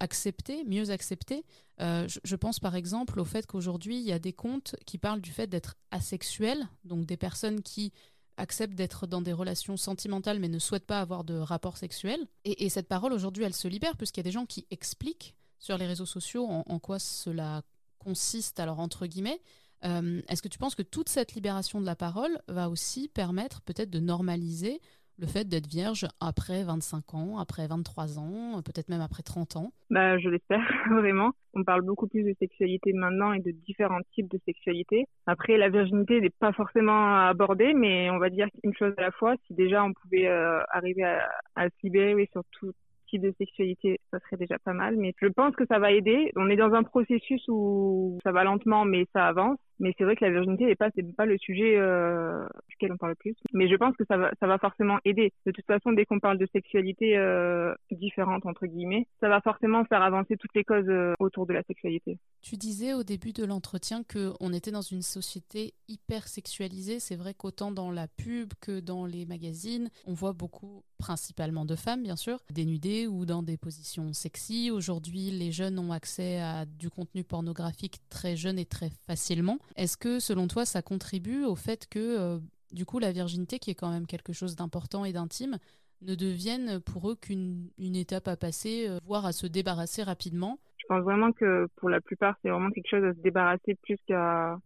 accepté, 0.00 0.64
mieux 0.64 0.90
accepté. 0.90 1.44
Euh, 1.80 2.08
je, 2.24 2.36
pense 2.36 2.58
par 2.58 2.74
exemple 2.74 3.20
au 3.20 3.24
fait 3.24 3.46
qu'aujourd'hui, 3.46 3.96
il 3.96 4.04
y 4.04 4.12
a 4.12 4.18
des 4.18 4.32
comptes 4.32 4.76
qui 4.86 4.98
parlent 4.98 5.20
du 5.20 5.30
fait 5.30 5.46
d'être 5.46 5.74
asexuel, 5.90 6.66
donc 6.84 7.04
des 7.04 7.16
personnes 7.16 7.62
qui 7.62 7.92
acceptent 8.38 8.74
d'être 8.74 9.06
dans 9.06 9.22
des 9.22 9.32
relations 9.32 9.76
sentimentales 9.76 10.38
mais 10.38 10.48
ne 10.48 10.58
souhaitent 10.58 10.86
pas 10.86 11.00
avoir 11.00 11.24
de 11.24 11.34
rapport 11.34 11.76
sexuel. 11.76 12.26
Et, 12.44 12.68
cette 12.68 12.88
parole, 12.88 13.12
aujourd'hui, 13.12 13.44
elle 13.44 13.54
se 13.54 13.68
libère 13.68 13.96
puisqu'il 13.96 14.20
y 14.20 14.24
a 14.24 14.24
des 14.24 14.30
gens 14.30 14.46
qui 14.46 14.66
expliquent 14.70 15.34
sur 15.58 15.78
les 15.78 15.86
réseaux 15.86 16.06
sociaux 16.06 16.46
en, 16.46 16.78
quoi 16.78 16.98
cela 16.98 17.62
consiste, 17.98 18.60
alors 18.60 18.78
entre 18.78 19.06
guillemets. 19.06 19.40
Euh, 19.84 20.22
est-ce 20.28 20.42
que 20.42 20.48
tu 20.48 20.58
penses 20.58 20.74
que 20.74 20.82
toute 20.82 21.08
cette 21.08 21.34
libération 21.34 21.80
de 21.80 21.86
la 21.86 21.96
parole 21.96 22.40
va 22.48 22.70
aussi 22.70 23.08
permettre 23.08 23.60
peut-être 23.62 23.90
de 23.90 24.00
normaliser 24.00 24.80
le 25.18 25.26
fait 25.26 25.48
d'être 25.48 25.66
vierge 25.66 26.06
après 26.20 26.62
25 26.64 27.14
ans, 27.14 27.38
après 27.38 27.66
23 27.66 28.18
ans, 28.18 28.62
peut-être 28.64 28.88
même 28.88 29.00
après 29.00 29.22
30 29.22 29.56
ans? 29.56 29.72
Bah, 29.90 30.18
Je 30.18 30.28
l'espère, 30.28 30.60
vraiment. 30.90 31.32
On 31.54 31.64
parle 31.64 31.82
beaucoup 31.82 32.06
plus 32.06 32.22
de 32.22 32.34
sexualité 32.38 32.92
maintenant 32.92 33.32
et 33.32 33.40
de 33.40 33.50
différents 33.50 34.00
types 34.14 34.30
de 34.30 34.38
sexualité. 34.44 35.06
Après, 35.26 35.56
la 35.56 35.70
virginité 35.70 36.20
n'est 36.20 36.30
pas 36.30 36.52
forcément 36.52 37.26
abordée, 37.26 37.72
mais 37.72 38.10
on 38.10 38.18
va 38.18 38.28
dire 38.28 38.48
une 38.62 38.74
chose 38.74 38.92
à 38.98 39.02
la 39.02 39.10
fois. 39.10 39.34
Si 39.46 39.54
déjà 39.54 39.82
on 39.82 39.92
pouvait 39.94 40.26
euh, 40.26 40.60
arriver 40.70 41.04
à, 41.04 41.26
à, 41.54 41.68
se 41.68 41.74
libérer 41.82 42.28
sur 42.32 42.42
tout 42.52 42.72
type 43.08 43.22
de 43.22 43.32
sexualité, 43.38 44.00
ça 44.10 44.18
serait 44.20 44.36
déjà 44.36 44.58
pas 44.58 44.74
mal. 44.74 44.96
Mais 44.96 45.14
je 45.22 45.28
pense 45.28 45.54
que 45.56 45.64
ça 45.66 45.78
va 45.78 45.92
aider. 45.92 46.30
On 46.36 46.50
est 46.50 46.56
dans 46.56 46.74
un 46.74 46.82
processus 46.82 47.42
où 47.48 48.18
ça 48.22 48.32
va 48.32 48.44
lentement, 48.44 48.84
mais 48.84 49.06
ça 49.14 49.26
avance. 49.26 49.58
Mais 49.78 49.94
c'est 49.98 50.04
vrai 50.04 50.16
que 50.16 50.24
la 50.24 50.30
virginité 50.30 50.64
n'est 50.64 50.74
pas, 50.74 50.90
pas 51.16 51.26
le 51.26 51.38
sujet 51.38 51.76
euh, 51.76 52.46
duquel 52.68 52.92
on 52.92 52.96
parle 52.96 53.12
le 53.12 53.16
plus. 53.16 53.36
Mais 53.52 53.68
je 53.68 53.76
pense 53.76 53.96
que 53.96 54.04
ça 54.08 54.16
va, 54.16 54.30
ça 54.40 54.46
va 54.46 54.58
forcément 54.58 54.98
aider. 55.04 55.32
De 55.44 55.52
toute 55.52 55.66
façon, 55.66 55.92
dès 55.92 56.04
qu'on 56.04 56.20
parle 56.20 56.38
de 56.38 56.46
sexualité 56.52 57.16
euh, 57.16 57.74
différente 57.90 58.46
entre 58.46 58.66
guillemets, 58.66 59.06
ça 59.20 59.28
va 59.28 59.40
forcément 59.40 59.84
faire 59.84 60.02
avancer 60.02 60.36
toutes 60.36 60.54
les 60.54 60.64
causes 60.64 60.88
euh, 60.88 61.14
autour 61.18 61.46
de 61.46 61.52
la 61.52 61.62
sexualité. 61.64 62.18
Tu 62.42 62.56
disais 62.56 62.94
au 62.94 63.02
début 63.02 63.32
de 63.32 63.44
l'entretien 63.44 64.02
que 64.02 64.32
on 64.40 64.52
était 64.52 64.70
dans 64.70 64.80
une 64.80 65.02
société 65.02 65.74
hyper 65.88 66.28
sexualisée. 66.28 67.00
C'est 67.00 67.16
vrai 67.16 67.34
qu'autant 67.34 67.70
dans 67.70 67.90
la 67.90 68.08
pub 68.08 68.52
que 68.60 68.80
dans 68.80 69.06
les 69.06 69.26
magazines, 69.26 69.90
on 70.06 70.14
voit 70.14 70.32
beaucoup, 70.32 70.84
principalement 70.98 71.64
de 71.64 71.76
femmes 71.76 72.02
bien 72.02 72.16
sûr, 72.16 72.38
dénudées 72.52 73.06
ou 73.06 73.26
dans 73.26 73.42
des 73.42 73.56
positions 73.56 74.12
sexy. 74.12 74.70
Aujourd'hui, 74.70 75.30
les 75.30 75.52
jeunes 75.52 75.78
ont 75.78 75.92
accès 75.92 76.40
à 76.40 76.64
du 76.66 76.90
contenu 76.90 77.24
pornographique 77.24 77.98
très 78.08 78.36
jeune 78.36 78.58
et 78.58 78.64
très 78.64 78.90
facilement. 79.06 79.58
Est-ce 79.74 79.96
que 79.96 80.20
selon 80.20 80.46
toi 80.46 80.64
ça 80.64 80.82
contribue 80.82 81.44
au 81.44 81.56
fait 81.56 81.86
que 81.88 81.98
euh, 81.98 82.38
du 82.72 82.84
coup 82.84 82.98
la 82.98 83.12
virginité, 83.12 83.58
qui 83.58 83.70
est 83.70 83.74
quand 83.74 83.90
même 83.90 84.06
quelque 84.06 84.32
chose 84.32 84.56
d'important 84.56 85.04
et 85.04 85.12
d'intime, 85.12 85.58
ne 86.02 86.14
devienne 86.14 86.80
pour 86.80 87.10
eux 87.10 87.16
qu'une 87.16 87.70
étape 87.78 88.28
à 88.28 88.36
passer, 88.36 88.86
euh, 88.88 88.98
voire 89.04 89.26
à 89.26 89.32
se 89.32 89.46
débarrasser 89.46 90.02
rapidement? 90.02 90.58
Je 90.76 90.94
pense 90.94 91.02
vraiment 91.02 91.32
que 91.32 91.66
pour 91.76 91.88
la 91.88 92.00
plupart, 92.00 92.36
c'est 92.42 92.48
vraiment 92.48 92.70
quelque 92.70 92.88
chose 92.88 93.02
à 93.02 93.12
se 93.12 93.18
débarrasser 93.18 93.74
plus 93.82 93.96
qu'à 94.06 94.56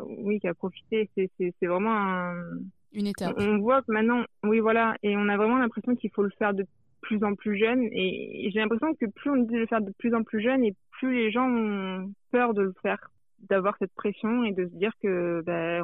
oui, 0.00 0.40
qu'à 0.40 0.52
profiter. 0.52 1.08
C'est 1.14 1.66
vraiment 1.66 2.32
une 2.92 3.06
étape. 3.06 3.36
On 3.38 3.58
voit 3.58 3.82
que 3.82 3.92
maintenant, 3.92 4.24
oui, 4.42 4.58
voilà, 4.58 4.96
et 5.04 5.16
on 5.16 5.28
a 5.28 5.36
vraiment 5.36 5.58
l'impression 5.58 5.94
qu'il 5.94 6.10
faut 6.10 6.24
le 6.24 6.32
faire 6.38 6.54
de 6.54 6.66
plus 7.02 7.22
en 7.22 7.36
plus 7.36 7.56
jeune. 7.56 7.84
Et 7.92 8.50
j'ai 8.52 8.58
l'impression 8.58 8.92
que 8.94 9.06
plus 9.06 9.30
on 9.30 9.36
dit 9.36 9.54
de 9.54 9.58
le 9.58 9.66
faire 9.66 9.80
de 9.80 9.92
plus 9.92 10.12
en 10.12 10.24
plus 10.24 10.40
jeune, 10.42 10.64
et 10.64 10.74
plus 10.90 11.14
les 11.14 11.30
gens 11.30 11.48
ont 11.48 12.12
peur 12.32 12.52
de 12.52 12.62
le 12.62 12.74
faire 12.82 13.10
d'avoir 13.40 13.76
cette 13.78 13.92
pression 13.94 14.44
et 14.44 14.52
de 14.52 14.66
se 14.66 14.74
dire 14.74 14.92
que 15.02 15.42
ben, 15.44 15.82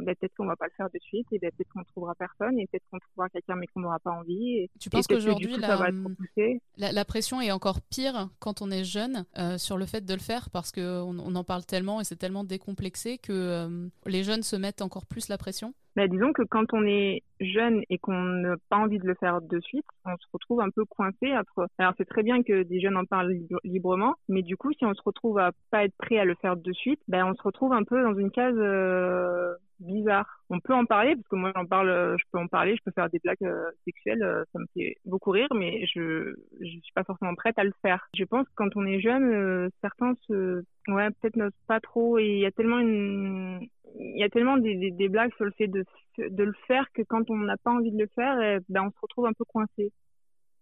ben, 0.00 0.14
peut-être 0.14 0.34
qu'on 0.36 0.46
va 0.46 0.56
pas 0.56 0.66
le 0.66 0.72
faire 0.76 0.88
de 0.92 0.98
suite 1.00 1.26
et 1.32 1.38
ben, 1.38 1.50
peut-être 1.56 1.70
qu'on 1.72 1.84
trouvera 1.84 2.14
personne 2.14 2.58
et 2.58 2.66
peut-être 2.66 2.84
qu'on 2.90 2.98
trouvera 2.98 3.28
quelqu'un 3.28 3.56
mais 3.56 3.66
qu'on 3.68 3.80
n'aura 3.80 3.98
pas 3.98 4.10
envie. 4.10 4.58
Et, 4.58 4.70
tu 4.80 4.90
penses 4.90 5.06
qu'aujourd'hui 5.06 5.56
la, 5.56 6.92
la, 6.92 7.04
pression 7.04 7.40
est 7.40 7.52
encore 7.52 7.80
pire 7.80 8.30
quand 8.40 8.62
on 8.62 8.70
est 8.70 8.84
jeune 8.84 9.24
euh, 9.38 9.58
sur 9.58 9.76
le 9.76 9.86
fait 9.86 10.04
de 10.04 10.14
le 10.14 10.20
faire 10.20 10.50
parce 10.50 10.72
qu'on 10.72 11.18
on 11.18 11.34
en 11.34 11.44
parle 11.44 11.64
tellement 11.64 12.00
et 12.00 12.04
c'est 12.04 12.16
tellement 12.16 12.44
décomplexé 12.44 13.18
que 13.18 13.32
euh, 13.32 13.88
les 14.06 14.24
jeunes 14.24 14.42
se 14.42 14.56
mettent 14.56 14.82
encore 14.82 15.06
plus 15.06 15.28
la 15.28 15.38
pression? 15.38 15.74
Disons 15.96 16.32
que 16.32 16.42
quand 16.42 16.72
on 16.72 16.84
est 16.86 17.22
jeune 17.40 17.82
et 17.90 17.98
qu'on 17.98 18.22
n'a 18.22 18.56
pas 18.68 18.76
envie 18.76 18.98
de 18.98 19.06
le 19.06 19.14
faire 19.14 19.40
de 19.40 19.60
suite, 19.60 19.84
on 20.04 20.16
se 20.16 20.26
retrouve 20.32 20.60
un 20.60 20.70
peu 20.70 20.84
coincé. 20.84 21.36
Entre... 21.36 21.68
Alors 21.78 21.92
c'est 21.98 22.08
très 22.08 22.22
bien 22.22 22.42
que 22.42 22.62
des 22.62 22.80
jeunes 22.80 22.96
en 22.96 23.04
parlent 23.04 23.34
librement, 23.64 24.14
mais 24.28 24.42
du 24.42 24.56
coup, 24.56 24.72
si 24.72 24.84
on 24.84 24.94
se 24.94 25.02
retrouve 25.04 25.38
à 25.38 25.52
pas 25.70 25.84
être 25.84 25.96
prêt 25.98 26.18
à 26.18 26.24
le 26.24 26.34
faire 26.36 26.56
de 26.56 26.72
suite, 26.72 27.00
ben 27.08 27.26
on 27.26 27.34
se 27.34 27.42
retrouve 27.42 27.72
un 27.72 27.84
peu 27.84 28.02
dans 28.02 28.14
une 28.14 28.30
case 28.30 28.56
euh, 28.56 29.54
bizarre. 29.82 30.26
On 30.50 30.60
peut 30.60 30.74
en 30.74 30.84
parler 30.84 31.14
parce 31.14 31.28
que 31.28 31.36
moi 31.36 31.52
j'en 31.54 31.66
parle, 31.66 32.16
je 32.18 32.24
peux 32.32 32.38
en 32.38 32.46
parler, 32.46 32.76
je 32.76 32.82
peux 32.84 32.92
faire 32.92 33.10
des 33.10 33.18
blagues 33.18 33.36
euh, 33.42 33.70
sexuelles, 33.84 34.22
euh, 34.22 34.44
ça 34.52 34.58
me 34.58 34.66
fait 34.74 34.96
beaucoup 35.04 35.30
rire, 35.30 35.48
mais 35.54 35.86
je 35.86 36.34
je 36.60 36.66
suis 36.66 36.92
pas 36.94 37.04
forcément 37.04 37.34
prête 37.34 37.58
à 37.58 37.64
le 37.64 37.72
faire. 37.82 38.08
Je 38.14 38.24
pense 38.24 38.46
que 38.46 38.52
quand 38.54 38.76
on 38.76 38.86
est 38.86 39.00
jeune, 39.00 39.70
certains 39.80 40.14
se 40.26 40.62
ouais 40.88 41.08
peut-être 41.10 41.36
n'osent 41.36 41.52
pas 41.66 41.80
trop 41.80 42.18
et 42.18 42.26
il 42.26 42.38
y 42.40 42.46
a 42.46 42.50
tellement 42.50 42.78
une 42.78 43.68
il 43.98 44.18
y 44.18 44.24
a 44.24 44.28
tellement 44.28 44.56
des, 44.56 44.90
des, 44.90 45.08
blagues 45.08 45.34
sur 45.36 45.44
le 45.44 45.52
fait 45.52 45.68
de, 45.68 45.84
de 46.18 46.44
le 46.44 46.54
faire 46.66 46.86
que 46.94 47.02
quand 47.02 47.30
on 47.30 47.36
n'a 47.36 47.56
pas 47.58 47.72
envie 47.72 47.92
de 47.92 47.98
le 47.98 48.08
faire, 48.14 48.40
eh, 48.40 48.58
ben, 48.68 48.84
on 48.84 48.90
se 48.90 49.00
retrouve 49.00 49.26
un 49.26 49.32
peu 49.32 49.44
coincé. 49.44 49.92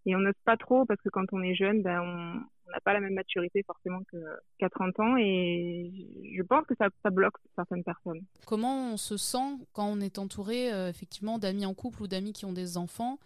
Et 0.06 0.16
on 0.16 0.20
n'ose 0.20 0.32
pas 0.44 0.56
trop 0.56 0.84
parce 0.86 1.00
que 1.02 1.08
quand 1.08 1.26
on 1.32 1.42
est 1.42 1.54
jeune, 1.54 1.82
ben, 1.82 2.00
on 2.00 2.70
n'a 2.70 2.80
pas 2.80 2.92
la 2.92 3.00
même 3.00 3.14
maturité 3.14 3.62
forcément 3.64 4.00
qu'à 4.58 4.68
30 4.68 5.00
ans 5.00 5.16
et 5.18 5.90
je 6.34 6.42
pense 6.42 6.66
que 6.66 6.74
ça, 6.78 6.88
ça, 7.02 7.10
bloque 7.10 7.36
certaines 7.54 7.84
personnes. 7.84 8.22
Comment 8.46 8.92
on 8.92 8.96
se 8.96 9.16
sent 9.16 9.58
quand 9.72 9.86
on 9.86 10.00
est 10.00 10.18
entouré 10.18 10.72
euh, 10.72 10.88
effectivement 10.88 11.38
d'amis 11.38 11.66
en 11.66 11.74
couple 11.74 12.02
ou 12.02 12.06
d'amis 12.06 12.32
qui 12.32 12.44
ont 12.44 12.52
des 12.52 12.76
enfants? 12.76 13.18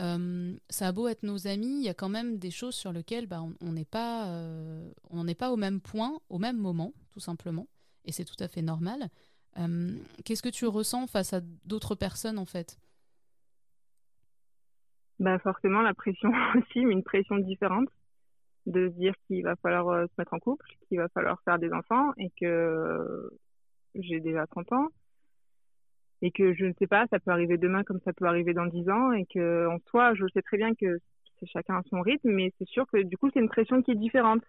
Euh, 0.00 0.54
ça 0.70 0.88
a 0.88 0.92
beau 0.92 1.06
être 1.08 1.22
nos 1.22 1.46
amis, 1.46 1.80
il 1.80 1.84
y 1.84 1.90
a 1.90 1.94
quand 1.94 2.08
même 2.08 2.38
des 2.38 2.50
choses 2.50 2.74
sur 2.74 2.92
lesquelles 2.92 3.26
bah, 3.26 3.42
on 3.60 3.72
n'est 3.72 3.84
pas, 3.84 4.28
euh, 4.28 4.90
pas 5.38 5.50
au 5.50 5.56
même 5.56 5.80
point, 5.80 6.18
au 6.30 6.38
même 6.38 6.56
moment, 6.56 6.94
tout 7.10 7.20
simplement, 7.20 7.66
et 8.06 8.12
c'est 8.12 8.24
tout 8.24 8.42
à 8.42 8.48
fait 8.48 8.62
normal. 8.62 9.10
Qu'est-ce 10.24 10.42
que 10.42 10.48
tu 10.48 10.66
ressens 10.66 11.06
face 11.08 11.34
à 11.34 11.42
d'autres 11.66 11.94
personnes 11.94 12.38
en 12.38 12.46
fait? 12.46 12.78
Bah 15.22 15.38
forcément 15.38 15.82
la 15.82 15.94
pression 15.94 16.30
aussi, 16.56 16.84
mais 16.84 16.92
une 16.92 17.04
pression 17.04 17.38
différente 17.38 17.88
de 18.66 18.88
se 18.88 18.94
dire 18.94 19.14
qu'il 19.26 19.42
va 19.42 19.56
falloir 19.56 19.88
euh, 19.88 20.06
se 20.06 20.12
mettre 20.18 20.34
en 20.34 20.38
couple, 20.38 20.66
qu'il 20.88 20.98
va 20.98 21.08
falloir 21.08 21.40
faire 21.42 21.58
des 21.58 21.72
enfants 21.72 22.12
et 22.18 22.30
que 22.40 23.30
j'ai 23.94 24.20
déjà 24.20 24.46
30 24.46 24.72
ans 24.72 24.88
et 26.22 26.30
que 26.30 26.54
je 26.54 26.66
ne 26.66 26.72
sais 26.78 26.86
pas, 26.86 27.06
ça 27.08 27.18
peut 27.20 27.30
arriver 27.30 27.56
demain 27.56 27.84
comme 27.84 28.00
ça 28.04 28.12
peut 28.12 28.26
arriver 28.26 28.52
dans 28.52 28.66
10 28.66 28.88
ans 28.90 29.12
et 29.12 29.26
que 29.26 29.66
en 29.68 29.78
soi, 29.88 30.14
je 30.14 30.24
sais 30.34 30.42
très 30.42 30.56
bien 30.56 30.74
que 30.74 30.98
c'est 31.38 31.46
chacun 31.46 31.76
à 31.76 31.82
son 31.88 32.00
rythme, 32.00 32.30
mais 32.30 32.52
c'est 32.58 32.68
sûr 32.68 32.86
que 32.92 33.02
du 33.02 33.16
coup, 33.16 33.30
c'est 33.32 33.40
une 33.40 33.48
pression 33.48 33.82
qui 33.82 33.92
est 33.92 33.96
différente 33.96 34.42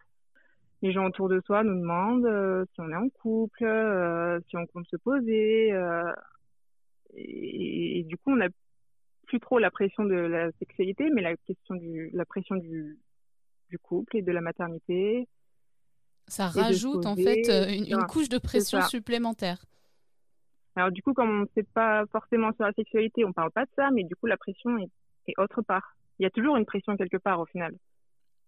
les 0.82 0.92
gens 0.92 1.06
autour 1.06 1.30
de 1.30 1.39
soi 1.46 1.63
nous 1.63 1.80
demandent 1.80 2.25
euh, 2.25 2.65
si 2.74 2.82
on 2.82 2.89
est 2.89 2.96
en 2.96 3.08
couple, 3.10 3.63
euh, 3.63 4.39
si 4.50 4.58
on 4.58 4.65
compte 4.68 4.88
se 4.88 4.98
poser. 4.98 5.72
Et, 7.15 8.03
du 8.08 8.18
coup, 8.18 8.32
on 8.32 8.36
n'a 8.36 8.50
plus 9.27 9.39
trop 9.39 9.60
la 9.60 9.72
pression 9.72 10.03
de 10.06 10.15
la 10.15 10.51
sexualité, 10.60 11.10
mais 11.12 11.22
la 11.22 11.36
question 11.38 11.75
du, 11.75 12.10
la 12.13 12.25
pression 12.25 12.56
du, 12.56 13.00
du 13.70 13.80
couple 13.80 14.18
et 14.18 14.22
de 14.22 14.32
la 14.32 14.42
maternité. 14.42 15.27
Ça 16.27 16.48
rajoute 16.48 17.06
en 17.06 17.15
fait 17.15 17.50
une, 17.75 17.98
couche 18.08 18.30
de 18.30 18.38
pression 18.38 18.82
supplémentaire. 18.82 19.65
Alors 20.75 20.92
du 20.92 21.01
coup, 21.03 21.13
comme 21.13 21.30
on 21.30 21.42
ne 21.42 21.48
sait 21.56 21.68
pas 21.74 22.06
forcément 22.12 22.51
sur 22.53 22.65
la 22.65 22.74
sexualité, 22.74 23.25
on 23.25 23.34
parle 23.34 23.51
pas 23.51 23.65
de 23.65 23.72
ça, 23.75 23.92
mais 23.92 24.03
du 24.03 24.15
coup, 24.15 24.25
la 24.25 24.38
pression 24.38 24.77
est, 24.77 24.89
est 25.27 25.34
autre 25.38 25.62
part. 25.62 25.96
Il 26.20 26.24
y 26.24 26.25
a 26.25 26.30
toujours 26.30 26.56
une 26.56 26.65
pression 26.65 26.96
quelque 26.96 27.18
part 27.18 27.39
au 27.39 27.46
final. 27.46 27.75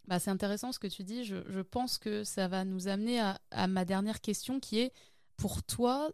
Bah, 0.07 0.19
c'est 0.19 0.31
intéressant 0.31 0.71
ce 0.71 0.79
que 0.79 0.87
tu 0.87 1.03
dis. 1.03 1.23
Je, 1.23 1.37
je, 1.47 1.61
pense 1.61 1.97
que 1.97 2.23
ça 2.23 2.47
va 2.47 2.63
nous 2.63 2.87
amener 2.87 3.19
à, 3.19 3.39
à, 3.51 3.67
ma 3.67 3.85
dernière 3.85 4.21
question 4.21 4.59
qui 4.59 4.79
est, 4.79 4.93
pour 5.37 5.63
toi, 5.63 6.09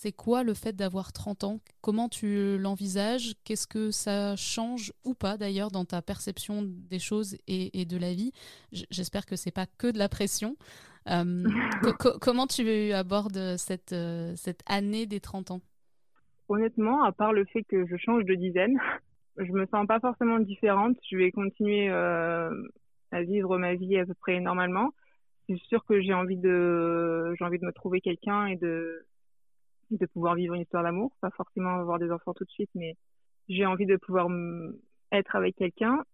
c'est 0.00 0.12
quoi 0.12 0.44
le 0.44 0.54
fait 0.54 0.76
d'avoir 0.76 1.12
30 1.12 1.42
ans? 1.42 1.60
Comment 1.80 2.08
tu 2.08 2.56
l'envisages? 2.56 3.34
Qu'est-ce 3.44 3.66
que 3.66 3.90
ça 3.90 4.36
change 4.36 4.92
ou 5.04 5.14
pas 5.14 5.36
d'ailleurs 5.36 5.72
dans 5.72 5.84
ta 5.84 6.02
perception 6.02 6.62
des 6.62 7.00
choses 7.00 7.36
et, 7.48 7.80
et 7.80 7.84
de 7.84 7.96
la 7.96 8.14
vie? 8.14 8.30
J'espère 8.70 9.26
que 9.26 9.34
c'est 9.34 9.50
pas 9.50 9.66
que 9.66 9.90
de 9.90 9.98
la 9.98 10.08
pression. 10.08 10.54
Euh, 11.10 11.42
comment 12.20 12.46
tu 12.46 12.92
abordes 12.92 13.56
cette, 13.56 13.92
euh, 13.92 14.34
cette 14.36 14.62
année 14.66 15.06
des 15.06 15.18
30 15.18 15.50
ans? 15.50 15.60
Honnêtement, 16.48 17.02
à 17.02 17.10
part 17.10 17.32
le 17.32 17.44
fait 17.46 17.64
que 17.64 17.84
je 17.84 17.96
change 17.96 18.24
de 18.24 18.36
dizaine, 18.36 18.78
je 19.36 19.50
me 19.50 19.66
sens 19.66 19.84
pas 19.88 19.98
forcément 19.98 20.38
différente. 20.38 20.96
Je 21.10 21.16
vais 21.16 21.32
continuer 21.32 21.88
euh, 21.90 22.50
à 23.10 23.22
vivre 23.22 23.58
ma 23.58 23.74
vie 23.74 23.98
à 23.98 24.06
peu 24.06 24.14
près 24.14 24.38
normalement. 24.38 24.90
C'est 25.48 25.58
sûr 25.62 25.84
que 25.84 26.00
j'ai 26.00 26.14
envie 26.14 26.36
de, 26.36 27.34
j'ai 27.36 27.44
envie 27.44 27.58
de 27.58 27.66
me 27.66 27.72
trouver 27.72 28.00
quelqu'un 28.00 28.46
et 28.46 28.54
de, 28.54 29.07
de 29.96 30.06
pouvoir 30.06 30.34
vivre 30.34 30.54
une 30.54 30.62
histoire 30.62 30.82
d'amour. 30.82 31.12
Pas 31.20 31.30
forcément 31.30 31.76
avoir 31.76 31.98
des 31.98 32.10
enfants 32.10 32.34
tout 32.34 32.44
de 32.44 32.50
suite, 32.50 32.70
mais 32.74 32.96
j'ai 33.48 33.66
envie 33.66 33.86
de 33.86 33.96
pouvoir 33.96 34.28
être 35.12 35.36
avec 35.36 35.56
quelqu'un. 35.56 36.04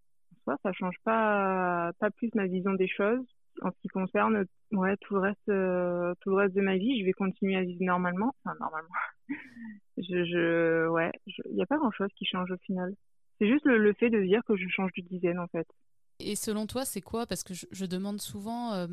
Ça, 0.44 0.56
ça 0.62 0.72
change 0.72 0.96
pas, 1.04 1.92
pas 1.98 2.10
plus 2.10 2.30
ma 2.34 2.46
vision 2.46 2.74
des 2.74 2.88
choses. 2.88 3.24
En 3.62 3.70
ce 3.70 3.76
qui 3.82 3.88
concerne, 3.88 4.44
ouais, 4.72 4.96
tout 4.98 5.14
le 5.14 5.20
reste, 5.20 5.48
euh, 5.48 6.12
tout 6.20 6.30
le 6.30 6.37
reste 6.37 6.54
de 6.54 6.60
ma 6.60 6.76
vie, 6.76 7.00
je 7.00 7.04
vais 7.04 7.12
continuer 7.12 7.56
à 7.56 7.62
vivre 7.62 7.82
normalement. 7.82 8.34
Enfin, 8.44 8.56
normalement. 8.60 8.88
je, 9.96 10.24
je, 10.24 10.88
ouais, 10.88 11.12
il 11.26 11.54
n'y 11.54 11.62
a 11.62 11.66
pas 11.66 11.78
grand 11.78 11.92
chose 11.92 12.10
qui 12.16 12.24
change 12.24 12.50
au 12.50 12.58
final. 12.58 12.92
C'est 13.38 13.48
juste 13.48 13.64
le, 13.64 13.78
le, 13.78 13.92
fait 13.94 14.10
de 14.10 14.22
dire 14.22 14.42
que 14.44 14.56
je 14.56 14.68
change 14.68 14.90
de 14.96 15.02
dizaine, 15.02 15.38
en 15.38 15.46
fait. 15.48 15.66
Et 16.20 16.37
selon 16.37 16.66
toi, 16.66 16.84
c'est 16.84 17.00
quoi? 17.00 17.26
Parce 17.26 17.42
que 17.42 17.54
je, 17.54 17.87
demande 17.87 18.20
souvent, 18.20 18.72
euh, 18.72 18.87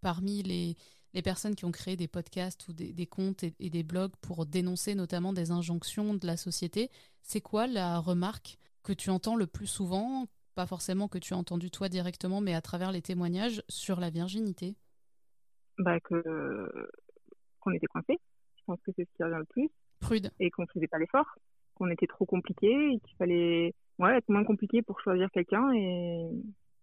parmi 0.00 0.42
les, 0.42 0.76
les, 1.14 1.22
personnes 1.22 1.54
qui 1.54 1.64
ont 1.64 1.72
créé 1.72 1.96
des 1.96 2.08
podcasts 2.08 2.68
ou 2.68 2.72
des, 2.72 3.06
comptes 3.06 3.44
et, 3.44 3.70
des 3.70 3.82
blogs 3.82 4.12
pour 4.20 4.46
dénoncer 4.46 4.94
notamment 4.94 5.32
des 5.32 5.50
injonctions 5.50 6.14
de 6.14 6.26
la 6.26 6.36
société, 6.36 6.90
c'est 7.22 7.40
quoi 7.40 7.66
la 7.66 7.98
remarque 7.98 8.58
que 8.82 8.92
tu 8.92 9.10
entends 9.10 9.36
le 9.36 9.46
plus 9.46 9.66
souvent? 9.66 10.26
Pas 10.54 10.66
forcément 10.66 11.08
que 11.08 11.18
tu 11.18 11.34
as 11.34 11.36
entendu 11.36 11.70
toi 11.70 11.88
directement, 11.88 12.40
mais 12.40 12.54
à 12.54 12.60
travers 12.60 12.92
les 12.92 13.02
témoignages 13.02 13.62
sur 13.68 14.00
la 14.00 14.10
virginité 14.10 14.74
bah 15.78 15.98
que 16.00 16.88
qu'on 17.60 17.72
était 17.72 17.86
coincé. 17.86 18.18
Je 18.56 18.62
pense 18.66 18.80
que 18.82 18.92
c'est 18.96 19.04
ce 19.04 19.16
qui 19.16 19.22
revient 19.22 19.38
le 19.38 19.44
plus. 19.44 19.70
Prude. 20.00 20.30
Et 20.40 20.50
qu'on 20.50 20.66
faisait 20.66 20.88
pas 20.88 20.98
l'effort, 20.98 21.26
qu'on 21.74 21.90
était 21.90 22.06
trop 22.06 22.26
compliqué 22.26 22.68
et 22.68 23.00
qu'il 23.00 23.16
fallait 23.16 23.74
ouais, 23.98 24.18
être 24.18 24.28
moins 24.28 24.44
compliqué 24.44 24.82
pour 24.82 25.00
choisir 25.00 25.30
quelqu'un 25.30 25.72
et 25.72 26.28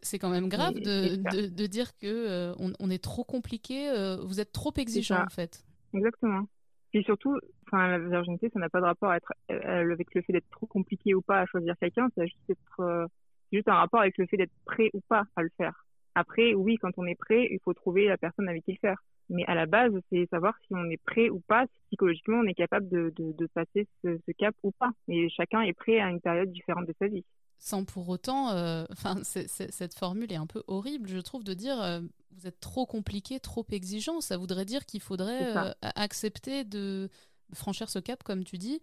c'est 0.02 0.20
quand 0.20 0.30
même 0.30 0.50
grave 0.50 0.76
de, 0.76 1.16
de, 1.16 1.48
de, 1.48 1.66
dire 1.68 1.96
que 1.98 2.08
euh, 2.08 2.54
on, 2.60 2.72
on, 2.80 2.90
est 2.90 3.04
trop 3.04 3.24
compliqué, 3.24 3.90
euh, 3.90 4.18
vous 4.24 4.40
êtes 4.40 4.52
trop 4.52 4.74
exigeant 4.78 5.24
en 5.24 5.30
fait. 5.30 5.64
Exactement. 5.94 6.48
Et 6.94 7.04
surtout, 7.04 7.38
enfin, 7.68 7.88
la 7.88 8.00
virginité, 8.00 8.50
ça 8.52 8.60
n'a 8.60 8.70
pas 8.70 8.80
de 8.80 8.86
rapport 8.86 9.12
à 9.12 9.18
être, 9.18 9.34
euh, 9.52 9.92
avec 9.92 10.14
le 10.16 10.22
fait 10.22 10.34
d'être 10.34 10.50
trop 10.50 10.66
compliqué 10.66 11.14
ou 11.14 11.22
pas 11.22 11.42
à 11.42 11.46
choisir 11.46 11.76
quelqu'un, 11.80 12.10
c'est 12.16 12.28
juste, 12.28 12.50
être, 12.50 13.08
juste 13.52 13.68
un 13.68 13.76
rapport 13.76 14.02
avec 14.02 14.18
le 14.18 14.26
fait 14.26 14.38
d'être 14.38 14.54
prêt 14.66 14.90
ou 14.94 15.02
pas 15.08 15.26
à 15.36 15.44
le 15.44 15.52
faire. 15.58 15.86
Après, 16.16 16.54
oui, 16.54 16.78
quand 16.82 16.92
on 16.98 17.06
est 17.06 17.16
prêt, 17.16 17.48
il 17.52 17.60
faut 17.64 17.74
trouver 17.74 18.08
la 18.08 18.18
personne 18.18 18.50
avec 18.50 18.64
qui 18.66 18.72
le 18.72 18.78
faire. 18.82 18.98
Mais 19.30 19.46
à 19.46 19.54
la 19.54 19.68
base, 19.68 19.94
c'est 20.12 20.28
savoir 20.32 20.56
si 20.66 20.74
on 20.74 20.90
est 20.90 21.02
prêt 21.06 21.30
ou 21.30 21.40
pas, 21.40 21.66
si 21.68 21.80
psychologiquement 21.88 22.40
on 22.40 22.48
est 22.48 22.56
capable 22.56 22.90
de, 22.90 23.14
de, 23.16 23.32
de 23.34 23.48
passer 23.54 23.88
ce, 24.04 24.18
ce, 24.26 24.32
cap 24.32 24.56
ou 24.64 24.72
pas. 24.72 24.90
Et 25.08 25.30
chacun 25.30 25.62
est 25.62 25.74
prêt 25.74 26.00
à 26.00 26.10
une 26.10 26.20
période 26.20 26.52
différente 26.52 26.88
de 26.88 26.96
sa 27.00 27.08
vie. 27.08 27.24
Sans 27.60 27.84
pour 27.84 28.10
autant, 28.10 28.52
euh, 28.52 28.86
enfin, 28.92 29.18
cette 29.24 29.94
formule 29.94 30.32
est 30.32 30.38
un 30.38 30.48
peu 30.48 30.64
horrible, 30.68 31.10
je 31.10 31.20
trouve, 31.20 31.44
de 31.44 31.54
dire 31.54 31.82
euh, 31.82 32.00
vous 32.32 32.48
êtes 32.48 32.60
trop 32.60 32.86
compliqué, 32.86 33.40
trop 33.40 33.66
exigeant. 33.72 34.22
Ça 34.22 34.38
voudrait 34.38 34.66
dire 34.66 34.86
qu'il 34.86 35.02
faudrait 35.02 35.56
euh, 35.58 35.72
accepter 35.82 36.64
de 36.64 37.10
franchir 37.54 37.90
ce 37.90 38.00
cap, 38.00 38.24
comme 38.24 38.44
tu 38.44 38.58
dis, 38.58 38.82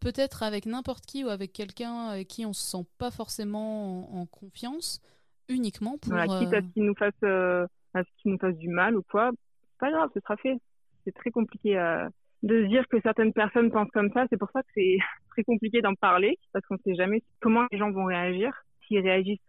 peut-être 0.00 0.42
avec 0.42 0.66
n'importe 0.66 1.06
qui 1.06 1.24
ou 1.24 1.28
avec 1.28 1.52
quelqu'un 1.52 2.06
avec 2.08 2.28
qui 2.28 2.46
on 2.46 2.52
se 2.52 2.62
sent 2.62 2.86
pas 2.98 3.10
forcément 3.10 4.20
en, 4.20 4.26
confiance, 4.26 5.00
uniquement 5.48 5.98
pour. 5.98 6.12
Voilà, 6.12 6.38
quitte 6.38 6.54
à 6.54 6.60
ce 6.60 6.72
qu'il 6.72 6.84
nous 6.84 6.94
fasse, 6.94 7.22
à 7.22 8.02
ce 8.02 8.08
qu'il 8.18 8.32
nous 8.32 8.38
fasse 8.38 8.56
du 8.56 8.68
mal 8.68 8.96
ou 8.96 9.02
quoi, 9.02 9.32
pas 9.78 9.90
grave, 9.90 10.10
ce 10.14 10.20
sera 10.20 10.36
fait. 10.36 10.58
C'est 11.04 11.14
très 11.14 11.30
compliqué 11.30 11.78
euh, 11.78 12.08
de 12.44 12.66
dire 12.66 12.86
que 12.88 13.00
certaines 13.00 13.32
personnes 13.32 13.70
pensent 13.70 13.90
comme 13.90 14.12
ça. 14.12 14.26
C'est 14.30 14.36
pour 14.36 14.50
ça 14.52 14.62
que 14.62 14.68
c'est 14.74 14.98
très 15.30 15.42
compliqué 15.42 15.80
d'en 15.80 15.94
parler 15.94 16.38
parce 16.52 16.64
qu'on 16.66 16.74
ne 16.74 16.80
sait 16.84 16.94
jamais 16.94 17.22
comment 17.40 17.66
les 17.72 17.78
gens 17.78 17.90
vont 17.90 18.04
réagir. 18.04 18.52
S'ils 18.86 19.00
réagissent 19.00 19.40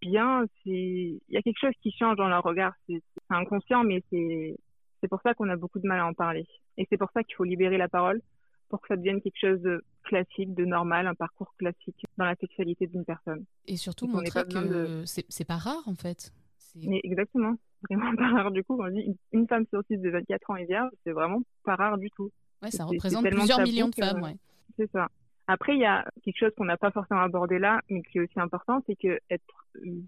bien, 0.00 0.44
il 0.64 1.18
y 1.28 1.36
a 1.36 1.42
quelque 1.42 1.58
chose 1.60 1.74
qui 1.82 1.90
change 1.90 2.16
dans 2.16 2.28
leur 2.28 2.44
regard. 2.44 2.72
C'est 2.88 3.02
inconscient, 3.28 3.82
mais 3.82 4.02
c'est 4.10 4.56
c'est 5.02 5.08
pour 5.08 5.20
ça 5.22 5.34
qu'on 5.34 5.50
a 5.50 5.56
beaucoup 5.56 5.78
de 5.78 5.86
mal 5.86 6.00
à 6.00 6.06
en 6.06 6.14
parler. 6.14 6.46
Et 6.78 6.86
c'est 6.88 6.96
pour 6.96 7.10
ça 7.12 7.22
qu'il 7.22 7.34
faut 7.34 7.44
libérer 7.44 7.78
la 7.78 7.88
parole 7.88 8.22
pour 8.68 8.80
que 8.80 8.88
ça 8.88 8.96
devienne 8.96 9.20
quelque 9.20 9.38
chose 9.38 9.60
de 9.60 9.84
classique, 10.04 10.54
de 10.54 10.64
normal, 10.64 11.06
un 11.06 11.14
parcours 11.14 11.54
classique 11.58 12.02
dans 12.16 12.24
la 12.24 12.34
sexualité 12.36 12.86
d'une 12.86 13.04
personne. 13.04 13.44
Et 13.66 13.76
surtout 13.76 14.06
montrer 14.06 14.44
que 14.44 15.04
c'est 15.04 15.46
pas 15.46 15.56
rare 15.56 15.82
en 15.86 15.94
fait. 15.94 16.32
Mais 16.76 17.00
exactement, 17.04 17.56
vraiment 17.94 18.16
pas 18.16 18.28
rare 18.28 18.50
du 18.50 18.64
coup. 18.64 18.76
On 18.80 18.88
dit 18.88 19.16
une 19.32 19.46
femme 19.46 19.64
sur 19.70 19.82
six 19.86 19.98
de 19.98 20.10
24 20.10 20.50
ans 20.50 20.56
est 20.56 20.64
vierge, 20.64 20.90
c'est 21.04 21.12
vraiment 21.12 21.42
pas 21.64 21.76
rare 21.76 21.98
du 21.98 22.10
tout. 22.10 22.30
Ouais, 22.62 22.70
ça 22.70 22.84
représente 22.84 23.28
plusieurs 23.28 23.60
millions 23.60 23.88
de 23.88 23.94
femmes, 23.94 24.22
ouais. 24.22 24.36
C'est 24.76 24.90
ça. 24.90 25.08
Après, 25.48 25.74
il 25.74 25.80
y 25.80 25.86
a 25.86 26.04
quelque 26.24 26.38
chose 26.38 26.50
qu'on 26.56 26.64
n'a 26.64 26.76
pas 26.76 26.90
forcément 26.90 27.20
abordé 27.20 27.58
là, 27.58 27.80
mais 27.88 28.02
qui 28.02 28.18
est 28.18 28.22
aussi 28.22 28.40
important, 28.40 28.82
c'est 28.86 28.96
que 28.96 29.18
être 29.30 29.44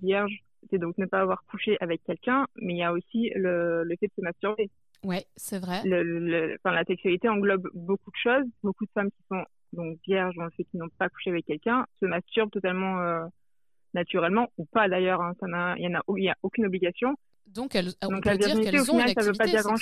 vierge, 0.03 0.43
c'est 0.71 0.79
donc 0.79 0.99
ne 0.99 1.07
pas 1.07 1.21
avoir 1.21 1.45
couché 1.45 1.77
avec 1.81 2.03
quelqu'un, 2.03 2.47
mais 2.57 2.75
il 2.75 2.79
y 2.79 2.83
a 2.83 2.93
aussi 2.93 3.31
le, 3.37 3.85
le 3.85 3.97
fait 4.01 4.09
de 4.09 4.13
se 4.17 4.21
masturber. 4.21 4.71
Ouais, 5.05 5.25
c'est 5.37 5.59
vrai. 5.59 5.83
Le, 5.85 6.57
enfin, 6.57 6.75
la 6.75 6.85
sexualité 6.85 7.29
englobe 7.29 7.69
beaucoup 7.73 8.11
de 8.11 8.17
choses. 8.17 8.45
Beaucoup 8.65 8.85
de 8.85 8.91
femmes 8.91 9.11
qui 9.11 9.23
sont 9.29 9.45
donc 9.73 9.99
vierges, 10.07 10.35
dans 10.37 10.45
le 10.45 10.51
fait 10.51 10.65
qu'ils 10.65 10.81
n'ont 10.81 10.89
pas 10.99 11.09
couché 11.09 11.31
avec 11.31 11.47
quelqu'un, 11.47 11.87
se 12.01 12.07
masturbent 12.07 12.51
totalement 12.51 13.01
euh, 13.01 13.25
naturellement 13.95 14.49
ou 14.59 14.65
pas 14.65 14.89
d'ailleurs. 14.89 15.21
Hein, 15.21 15.35
il 15.77 15.85
y 15.85 15.89
en 15.89 15.95
a, 15.95 16.03
il 16.17 16.25
y 16.25 16.29
a 16.29 16.37
aucune 16.43 16.67
obligation. 16.67 17.17
Donc, 17.55 17.75
elles, 17.75 17.91
on 18.03 18.09
Donc, 18.09 18.25
peut 18.25 18.37
dire 18.37 18.61
qu'elles 18.61 18.91
ont 18.91 19.01
une 19.01 19.09
ça 19.09 19.23
veut 19.23 19.33
pas 19.33 19.47
dire 19.47 19.63
grand 19.63 19.77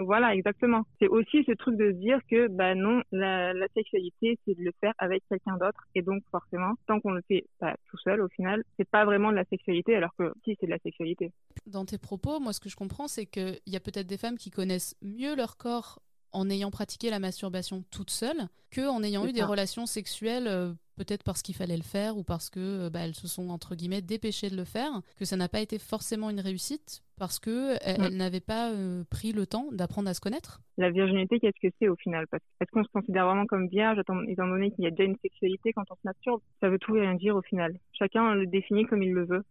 voilà, 0.00 0.34
exactement. 0.34 0.82
C'est 1.00 1.08
aussi 1.08 1.44
ce 1.44 1.52
truc 1.52 1.76
de 1.76 1.92
se 1.92 1.96
dire 1.96 2.18
que, 2.30 2.48
bah 2.48 2.74
non, 2.74 3.02
la, 3.12 3.52
la 3.52 3.66
sexualité, 3.74 4.38
c'est 4.44 4.56
de 4.56 4.62
le 4.62 4.72
faire 4.80 4.92
avec 4.98 5.22
quelqu'un 5.28 5.56
d'autre. 5.56 5.86
Et 5.94 6.02
donc, 6.02 6.22
forcément, 6.30 6.74
tant 6.86 7.00
qu'on 7.00 7.12
le 7.12 7.22
fait 7.28 7.46
tout 7.60 7.98
seul, 7.98 8.20
au 8.20 8.28
final, 8.28 8.62
c'est 8.76 8.88
pas 8.88 9.04
vraiment 9.04 9.30
de 9.30 9.36
la 9.36 9.44
sexualité, 9.44 9.94
alors 9.96 10.10
que 10.18 10.32
si, 10.44 10.56
c'est 10.60 10.66
de 10.66 10.72
la 10.72 10.78
sexualité. 10.78 11.32
Dans 11.66 11.84
tes 11.84 11.98
propos, 11.98 12.40
moi, 12.40 12.52
ce 12.52 12.60
que 12.60 12.68
je 12.68 12.76
comprends, 12.76 13.08
c'est 13.08 13.26
qu'il 13.26 13.60
y 13.66 13.76
a 13.76 13.80
peut-être 13.80 14.06
des 14.06 14.18
femmes 14.18 14.38
qui 14.38 14.50
connaissent 14.50 14.96
mieux 15.00 15.34
leur 15.36 15.56
corps 15.56 16.00
en 16.32 16.50
ayant 16.50 16.70
pratiqué 16.70 17.10
la 17.10 17.20
masturbation 17.20 17.84
toute 17.90 18.10
seule 18.10 18.48
que 18.70 18.88
en 18.88 19.02
ayant 19.02 19.24
eu 19.24 19.32
des 19.32 19.44
relations 19.44 19.86
sexuelles 19.86 20.48
euh, 20.48 20.72
peut-être 20.96 21.22
parce 21.22 21.42
qu'il 21.42 21.54
fallait 21.54 21.76
le 21.76 21.82
faire 21.82 22.16
ou 22.16 22.22
parce 22.22 22.50
que 22.50 22.60
euh, 22.60 22.90
bah, 22.90 23.00
elles 23.00 23.14
se 23.14 23.28
sont 23.28 23.50
entre 23.50 23.74
guillemets 23.74 24.02
dépêchées 24.02 24.50
de 24.50 24.56
le 24.56 24.64
faire, 24.64 25.02
que 25.18 25.24
ça 25.24 25.36
n'a 25.36 25.48
pas 25.48 25.60
été 25.60 25.78
forcément 25.78 26.30
une 26.30 26.40
réussite 26.40 27.02
parce 27.18 27.38
que 27.38 27.76
elles, 27.82 28.16
n'avaient 28.16 28.40
pas 28.40 28.70
euh, 28.70 29.04
pris 29.10 29.32
le 29.32 29.46
temps 29.46 29.68
d'apprendre 29.72 30.08
à 30.08 30.14
se 30.14 30.20
connaître. 30.20 30.60
La 30.76 30.90
virginité, 30.90 31.38
qu'est-ce 31.38 31.60
que 31.60 31.72
c'est 31.78 31.88
au 31.88 31.94
final? 31.96 32.26
Est-ce 32.32 32.70
qu'on 32.72 32.82
se 32.82 32.88
considère 32.92 33.26
vraiment 33.26 33.46
comme 33.46 33.68
vierge 33.68 33.98
étant 33.98 34.46
donné 34.48 34.72
qu'il 34.72 34.84
y 34.84 34.86
a 34.88 34.90
déjà 34.90 35.04
une 35.04 35.16
sexualité 35.22 35.72
quand 35.72 35.84
on 35.90 35.94
se 35.94 36.00
masturbe? 36.04 36.40
Ça 36.60 36.68
veut 36.68 36.78
tout 36.78 36.96
et 36.96 37.00
rien 37.00 37.14
dire 37.14 37.36
au 37.36 37.42
final. 37.42 37.78
Chacun 37.92 38.34
le 38.34 38.46
définit 38.46 38.84
comme 38.84 39.02
il 39.02 39.12
le 39.12 39.24
veut. 39.24 39.44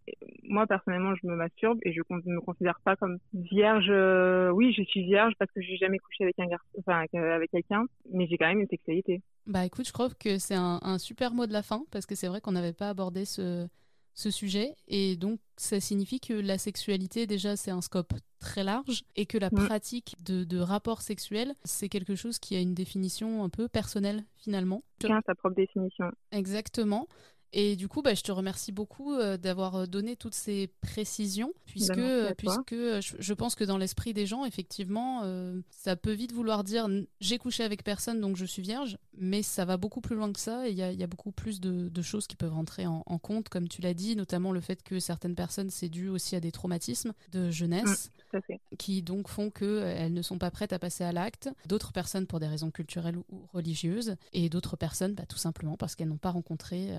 moi 0.43 0.67
personnellement, 0.67 1.13
je 1.15 1.27
me 1.27 1.35
masturbe 1.35 1.79
et 1.83 1.93
je 1.93 2.01
ne 2.09 2.33
me 2.33 2.41
considère 2.41 2.79
pas 2.83 2.95
comme 2.97 3.19
vierge. 3.33 3.87
Euh, 3.89 4.49
oui, 4.49 4.73
je 4.77 4.83
suis 4.83 5.03
vierge 5.03 5.33
parce 5.39 5.51
que 5.51 5.61
j'ai 5.61 5.77
jamais 5.77 5.99
couché 5.99 6.23
avec 6.23 6.37
un 6.39 6.47
garçon, 6.47 6.67
enfin 6.79 7.05
avec 7.13 7.51
quelqu'un, 7.51 7.85
mais 8.11 8.27
j'ai 8.27 8.37
quand 8.37 8.47
même 8.47 8.59
une 8.59 8.67
sexualité. 8.67 9.21
Bah 9.45 9.65
écoute, 9.65 9.87
je 9.87 9.93
trouve 9.93 10.15
que 10.15 10.37
c'est 10.37 10.55
un, 10.55 10.97
super 10.97 11.33
mot 11.33 11.45
de 11.45 11.53
la 11.53 11.63
fin 11.63 11.83
parce 11.91 12.05
que 12.05 12.15
c'est 12.15 12.27
vrai 12.27 12.39
qu'on 12.39 12.53
n'avait 12.53 12.73
pas 12.73 12.89
abordé 12.89 13.25
ce, 13.25 13.67
ce 14.13 14.31
sujet 14.31 14.75
et 14.87 15.15
donc 15.15 15.39
ça 15.57 15.79
signifie 15.79 16.19
que 16.19 16.33
la 16.33 16.57
sexualité 16.57 17.27
déjà 17.27 17.55
c'est 17.55 17.71
un 17.71 17.81
scope 17.81 18.13
très 18.39 18.63
large 18.63 19.03
et 19.15 19.25
que 19.25 19.37
la 19.37 19.49
mm. 19.51 19.65
pratique 19.65 20.15
de, 20.23 20.43
de 20.43 20.59
rapports 20.59 21.01
sexuels 21.01 21.53
c'est 21.63 21.89
quelque 21.89 22.15
chose 22.15 22.39
qui 22.39 22.55
a 22.55 22.59
une 22.59 22.73
définition 22.73 23.43
un 23.43 23.49
peu 23.49 23.67
personnelle 23.67 24.23
finalement. 24.37 24.83
Chacun 25.01 25.21
sa 25.25 25.35
propre 25.35 25.55
définition. 25.55 26.11
Exactement. 26.31 27.07
Et 27.55 27.75
du 27.75 27.87
coup, 27.87 28.01
bah, 28.01 28.15
je 28.15 28.23
te 28.23 28.31
remercie 28.31 28.71
beaucoup 28.71 29.13
euh, 29.13 29.37
d'avoir 29.37 29.75
euh, 29.75 29.85
donné 29.85 30.15
toutes 30.15 30.33
ces 30.33 30.71
précisions, 30.81 31.53
puisque, 31.67 31.95
bah, 31.95 32.33
puisque 32.35 32.73
je, 32.73 33.33
pense 33.33 33.53
que 33.53 33.63
dans 33.63 33.77
l'esprit 33.77 34.11
des 34.11 34.25
gens, 34.25 34.43
effectivement, 34.43 35.21
euh, 35.23 35.61
ça 35.69 35.95
peut 35.95 36.13
vite 36.13 36.31
vouloir 36.31 36.63
dire 36.63 36.87
j'ai 37.21 37.37
couché 37.37 37.63
avec 37.63 37.83
personne, 37.83 38.19
donc 38.19 38.37
je 38.37 38.45
suis 38.45 38.63
vierge, 38.63 38.97
mais 39.15 39.43
ça 39.43 39.65
va 39.65 39.77
beaucoup 39.77 40.01
plus 40.01 40.15
loin 40.15 40.33
que 40.33 40.39
ça, 40.39 40.67
et 40.67 40.71
il 40.71 40.75
y, 40.75 40.95
y 40.95 41.03
a, 41.03 41.07
beaucoup 41.07 41.31
plus 41.31 41.61
de, 41.61 41.89
de, 41.89 42.01
choses 42.01 42.25
qui 42.25 42.35
peuvent 42.35 42.53
rentrer 42.53 42.87
en, 42.87 43.03
compte, 43.19 43.49
comme 43.49 43.67
tu 43.67 43.81
l'as 43.81 43.93
dit, 43.93 44.15
notamment 44.15 44.51
le 44.51 44.59
fait 44.59 44.81
que 44.81 44.99
certaines 44.99 45.35
personnes, 45.35 45.69
c'est 45.69 45.89
dû 45.89 46.09
aussi 46.09 46.35
à 46.35 46.39
des 46.39 46.51
traumatismes 46.51 47.13
de 47.31 47.51
jeunesse, 47.51 48.09
mmh, 48.33 48.39
qui 48.79 49.03
donc 49.03 49.27
font 49.27 49.51
qu'elles 49.51 50.13
ne 50.13 50.21
sont 50.23 50.39
pas 50.39 50.49
prêtes 50.49 50.73
à 50.73 50.79
passer 50.79 51.03
à 51.03 51.11
l'acte, 51.11 51.49
d'autres 51.67 51.91
personnes 51.91 52.25
pour 52.25 52.39
des 52.39 52.47
raisons 52.47 52.71
culturelles 52.71 53.17
ou 53.29 53.45
religieuses, 53.53 54.15
et 54.33 54.49
d'autres 54.49 54.75
personnes 54.75 55.13
bah, 55.13 55.27
tout 55.27 55.37
simplement 55.37 55.77
parce 55.77 55.95
qu'elles 55.95 56.09
n'ont 56.09 56.17
pas 56.17 56.31
rencontré 56.31 56.89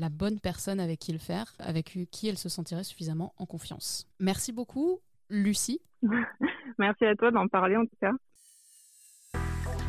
la 0.00 0.08
bonne 0.08 0.40
personne 0.40 0.80
avec 0.80 0.98
qui 0.98 1.12
le 1.12 1.18
faire, 1.18 1.54
avec 1.58 1.98
qui 2.10 2.28
elle 2.28 2.38
se 2.38 2.48
sentirait 2.48 2.84
suffisamment 2.84 3.34
en 3.36 3.46
confiance. 3.46 4.08
Merci 4.18 4.52
beaucoup, 4.52 5.00
Lucie. 5.28 5.80
Merci 6.78 7.04
à 7.04 7.14
toi 7.14 7.30
d'en 7.30 7.46
parler 7.46 7.76
en 7.76 7.84
tout 7.84 7.96
cas. 8.00 8.12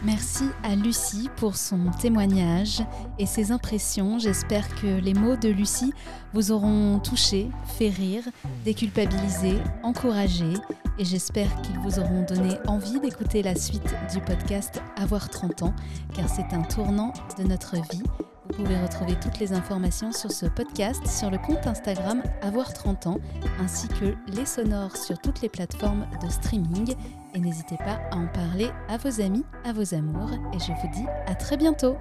Merci 0.04 0.45
à 0.63 0.76
Lucie 0.76 1.30
pour 1.38 1.56
son 1.56 1.91
témoignage 1.91 2.82
et 3.19 3.28
ses 3.28 3.52
impressions. 3.52 4.17
J'espère 4.17 4.67
que 4.82 5.00
les 5.00 5.13
mots 5.13 5.36
de 5.36 5.50
Lucie 5.50 5.93
vous 6.34 6.52
auront 6.52 7.00
touché, 7.00 7.50
fait 7.78 7.89
rire, 7.89 8.24
déculpabilisé, 8.65 9.60
encouragé 9.84 10.54
et 10.97 11.06
j'espère 11.06 11.50
qu'ils 11.62 11.78
vous 11.80 12.00
auront 12.00 12.24
donné 12.24 12.56
envie 12.67 13.00
d'écouter 13.00 13.43
la 13.43 13.56
suite 13.56 13.95
du 14.12 14.19
podcast 14.21 14.82
Avoir 14.97 15.30
30 15.30 15.62
ans 15.62 15.76
car 16.15 16.28
c'est 16.28 16.52
un 16.52 16.63
tournant 16.63 17.13
de 17.38 17.43
notre 17.43 17.76
vie 17.76 18.04
vous 18.51 18.63
pouvez 18.63 18.77
retrouver 18.81 19.15
toutes 19.21 19.39
les 19.39 19.53
informations 19.53 20.11
sur 20.11 20.31
ce 20.31 20.45
podcast 20.45 21.05
sur 21.07 21.29
le 21.29 21.37
compte 21.37 21.65
Instagram 21.67 22.21
Avoir 22.41 22.73
30 22.73 23.07
ans, 23.07 23.17
ainsi 23.59 23.87
que 23.87 24.15
les 24.27 24.45
sonores 24.45 24.97
sur 24.97 25.17
toutes 25.19 25.41
les 25.41 25.47
plateformes 25.47 26.05
de 26.21 26.29
streaming. 26.29 26.95
Et 27.33 27.39
n'hésitez 27.39 27.77
pas 27.77 28.01
à 28.11 28.17
en 28.17 28.27
parler 28.27 28.69
à 28.89 28.97
vos 28.97 29.21
amis, 29.21 29.45
à 29.63 29.71
vos 29.71 29.93
amours. 29.93 30.31
Et 30.53 30.59
je 30.59 30.73
vous 30.81 30.93
dis 30.93 31.05
à 31.27 31.35
très 31.35 31.55
bientôt 31.55 31.95